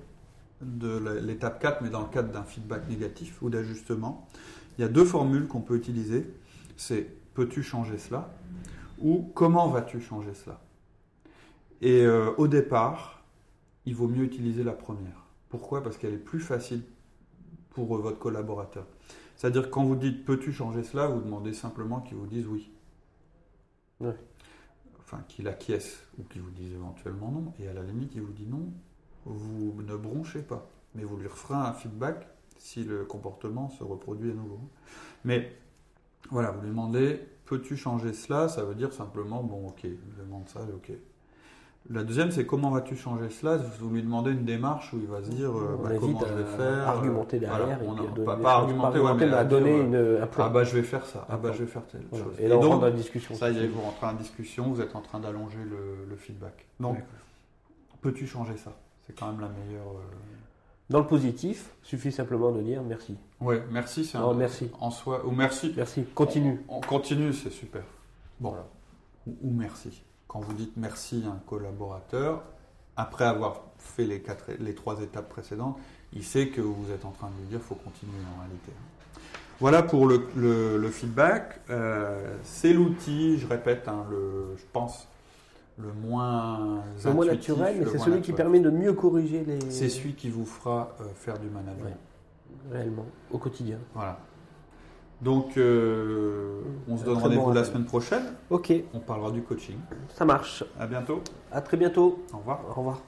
de 0.60 1.20
l'étape 1.20 1.60
4, 1.60 1.82
mais 1.82 1.90
dans 1.90 2.02
le 2.02 2.06
cadre 2.06 2.30
d'un 2.30 2.44
feedback 2.44 2.88
négatif 2.88 3.42
ou 3.42 3.50
d'ajustement. 3.50 4.26
Il 4.78 4.82
y 4.82 4.84
a 4.84 4.88
deux 4.88 5.04
formules 5.04 5.48
qu'on 5.48 5.60
peut 5.60 5.76
utiliser. 5.76 6.26
C'est 6.76 7.08
peux-tu 7.34 7.62
changer 7.62 7.98
cela? 7.98 8.30
Ou 9.00 9.30
comment 9.34 9.68
vas-tu 9.68 10.00
changer 10.00 10.34
cela? 10.34 10.60
Et 11.80 12.02
euh, 12.02 12.30
au 12.38 12.46
départ, 12.46 13.22
il 13.86 13.94
vaut 13.94 14.06
mieux 14.06 14.22
utiliser 14.24 14.62
la 14.62 14.72
première. 14.72 15.26
Pourquoi? 15.48 15.82
Parce 15.82 15.98
qu'elle 15.98 16.14
est 16.14 16.16
plus 16.16 16.40
facile 16.40 16.82
pour 17.70 17.96
euh, 17.96 18.00
votre 18.00 18.18
collaborateur. 18.18 18.86
C'est-à-dire 19.42 19.64
que 19.64 19.70
quand 19.70 19.82
vous 19.82 19.96
dites 19.96 20.24
peux-tu 20.24 20.52
changer 20.52 20.84
cela, 20.84 21.08
vous 21.08 21.20
demandez 21.20 21.52
simplement 21.52 22.00
qu'il 22.00 22.16
vous 22.16 22.28
dise 22.28 22.46
oui. 22.46 22.70
Ouais. 23.98 24.14
Enfin, 25.00 25.18
qu'il 25.26 25.48
acquiesce 25.48 26.00
ou 26.16 26.22
qu'il 26.22 26.42
vous 26.42 26.52
dise 26.52 26.72
éventuellement 26.74 27.32
non. 27.32 27.52
Et 27.58 27.66
à 27.66 27.72
la 27.72 27.82
limite, 27.82 28.12
il 28.14 28.22
vous 28.22 28.30
dit 28.30 28.46
non, 28.46 28.72
vous 29.24 29.82
ne 29.82 29.96
bronchez 29.96 30.42
pas. 30.42 30.70
Mais 30.94 31.02
vous 31.02 31.16
lui 31.16 31.26
referez 31.26 31.56
un 31.56 31.72
feedback 31.72 32.28
si 32.56 32.84
le 32.84 33.04
comportement 33.04 33.68
se 33.68 33.82
reproduit 33.82 34.30
à 34.30 34.34
nouveau. 34.34 34.60
Mais 35.24 35.56
voilà, 36.30 36.52
vous 36.52 36.60
lui 36.60 36.68
demandez 36.68 37.18
peux-tu 37.44 37.76
changer 37.76 38.12
cela? 38.12 38.46
Ça 38.46 38.62
veut 38.62 38.76
dire 38.76 38.92
simplement 38.92 39.42
bon, 39.42 39.66
ok, 39.66 39.88
demande 40.20 40.48
ça, 40.48 40.60
ok. 40.72 40.92
La 41.90 42.04
deuxième, 42.04 42.30
c'est 42.30 42.46
comment 42.46 42.70
vas-tu 42.70 42.96
changer 42.96 43.28
cela? 43.28 43.56
Vous 43.56 43.90
lui 43.90 44.02
demandez 44.02 44.30
une 44.30 44.44
démarche 44.44 44.92
où 44.92 44.98
il 44.98 45.06
va 45.08 45.22
se 45.22 45.28
dire 45.30 45.50
euh, 45.50 45.76
bah, 45.82 45.90
comment 45.98 46.20
je 46.20 46.32
vais 46.34 46.44
faire. 46.44 46.88
argumenter 46.88 47.38
Voilà, 47.40 47.58
derrière. 47.58 47.82
et 47.82 47.86
on 47.86 47.96
a- 47.96 48.24
pas, 48.24 48.36
pas 48.36 48.52
argumenter, 48.54 49.00
ouais, 49.00 49.14
mais 49.14 49.26
mais 49.26 49.32
à 49.32 49.38
à 49.38 49.44
donner 49.44 49.74
dire, 49.74 49.84
une, 50.16 50.22
un 50.22 50.26
plan. 50.28 50.44
Ah 50.44 50.48
bah 50.48 50.62
je 50.64 50.76
vais 50.76 50.84
faire 50.84 51.04
ça, 51.04 51.26
ah 51.28 51.36
bah 51.36 51.50
je 51.52 51.58
vais 51.64 51.66
faire 51.66 51.84
telle 51.86 52.02
Voilà. 52.10 52.24
chose. 52.26 52.34
Et 52.38 52.46
là, 52.46 52.56
on 52.56 52.60
donc, 52.60 52.68
rentre 52.70 52.80
dans 52.82 52.86
la 52.86 52.92
discussion. 52.92 53.34
ça 53.34 53.50
y 53.50 53.58
est, 53.58 53.66
vous 53.66 53.80
rentrez 53.80 54.06
en 54.06 54.12
discussion, 54.14 54.70
vous 54.72 54.80
êtes 54.80 54.94
en 54.94 55.00
train 55.00 55.18
d'allonger 55.18 55.58
le, 55.68 56.06
le 56.08 56.16
feedback. 56.16 56.66
Donc, 56.78 56.98
peux-tu 58.00 58.26
changer 58.28 58.56
ça? 58.56 58.72
C'est 59.06 59.18
quand 59.18 59.26
même 59.32 59.40
la 59.40 59.48
meilleure. 59.48 59.88
euh, 59.88 60.14
Dans 60.88 61.00
le 61.00 61.06
positif, 61.06 61.70
suffit 61.82 62.12
simplement 62.12 62.52
de 62.52 62.62
dire 62.62 62.82
merci. 62.84 63.16
Ouais, 63.40 63.60
merci, 63.72 64.04
c'est 64.04 64.18
un. 64.18 64.32
merci. 64.34 64.70
En 64.80 64.90
soi, 64.92 65.26
ou 65.26 65.32
merci. 65.32 65.74
Merci, 65.76 66.04
continue. 66.14 66.60
On, 66.68 66.76
on 66.76 66.80
continue, 66.80 67.32
c'est 67.32 67.50
super. 67.50 67.82
Bon, 68.38 68.50
Voilà. 68.50 68.66
ou, 69.26 69.32
ou 69.42 69.50
merci. 69.52 70.04
Quand 70.32 70.40
vous 70.40 70.54
dites 70.54 70.72
merci 70.76 71.22
à 71.26 71.30
un 71.30 71.40
collaborateur, 71.46 72.42
après 72.96 73.24
avoir 73.26 73.60
fait 73.78 74.04
les, 74.04 74.20
quatre, 74.20 74.44
les 74.58 74.74
trois 74.74 75.00
étapes 75.02 75.28
précédentes, 75.28 75.78
il 76.14 76.24
sait 76.24 76.48
que 76.48 76.60
vous 76.62 76.90
êtes 76.90 77.04
en 77.04 77.10
train 77.10 77.28
de 77.28 77.34
lui 77.42 77.48
dire 77.48 77.60
faut 77.60 77.74
continuer 77.74 78.12
en 78.36 78.40
réalité. 78.40 78.72
Voilà 79.60 79.82
pour 79.82 80.06
le, 80.06 80.26
le- 80.34 80.78
le 80.78 80.88
feedback. 80.90 81.60
Euh, 81.70 82.34
c'est 82.44 82.72
l'outil, 82.72 83.38
je 83.38 83.46
répète, 83.46 83.86
hein, 83.88 84.04
le, 84.10 84.54
je 84.56 84.64
pense, 84.72 85.06
le 85.78 85.92
moins 85.92 86.82
Le 87.04 87.12
moins 87.12 87.26
intuitif, 87.28 87.48
naturel, 87.50 87.76
mais 87.80 87.86
c'est 87.90 87.98
celui 87.98 88.20
qui 88.22 88.32
permet 88.32 88.60
de 88.60 88.70
mieux 88.70 88.92
corriger 88.94 89.44
les. 89.44 89.70
C'est 89.70 89.88
celui 89.90 90.14
qui 90.14 90.30
vous 90.30 90.46
fera 90.46 90.96
euh, 91.00 91.04
faire 91.14 91.38
du 91.38 91.48
management. 91.48 91.84
Ouais. 92.70 92.72
Réellement, 92.78 93.06
au 93.30 93.38
quotidien. 93.38 93.78
Voilà. 93.94 94.18
Donc, 95.22 95.56
euh, 95.56 96.60
on 96.88 96.96
se 96.96 97.04
donne 97.04 97.18
rendez-vous 97.18 97.42
bon 97.44 97.52
la 97.52 97.62
semaine 97.64 97.84
prochaine. 97.84 98.24
Ok, 98.50 98.72
On 98.92 98.98
parlera 98.98 99.30
du 99.30 99.42
coaching. 99.42 99.76
ça 100.14 100.24
marche. 100.24 100.64
À 100.78 100.86
bientôt. 100.86 101.20
À 101.52 101.60
très 101.60 101.76
bientôt. 101.76 102.24
Au 102.34 102.38
revoir. 102.38 102.60
Au 102.68 102.74
revoir. 102.74 103.00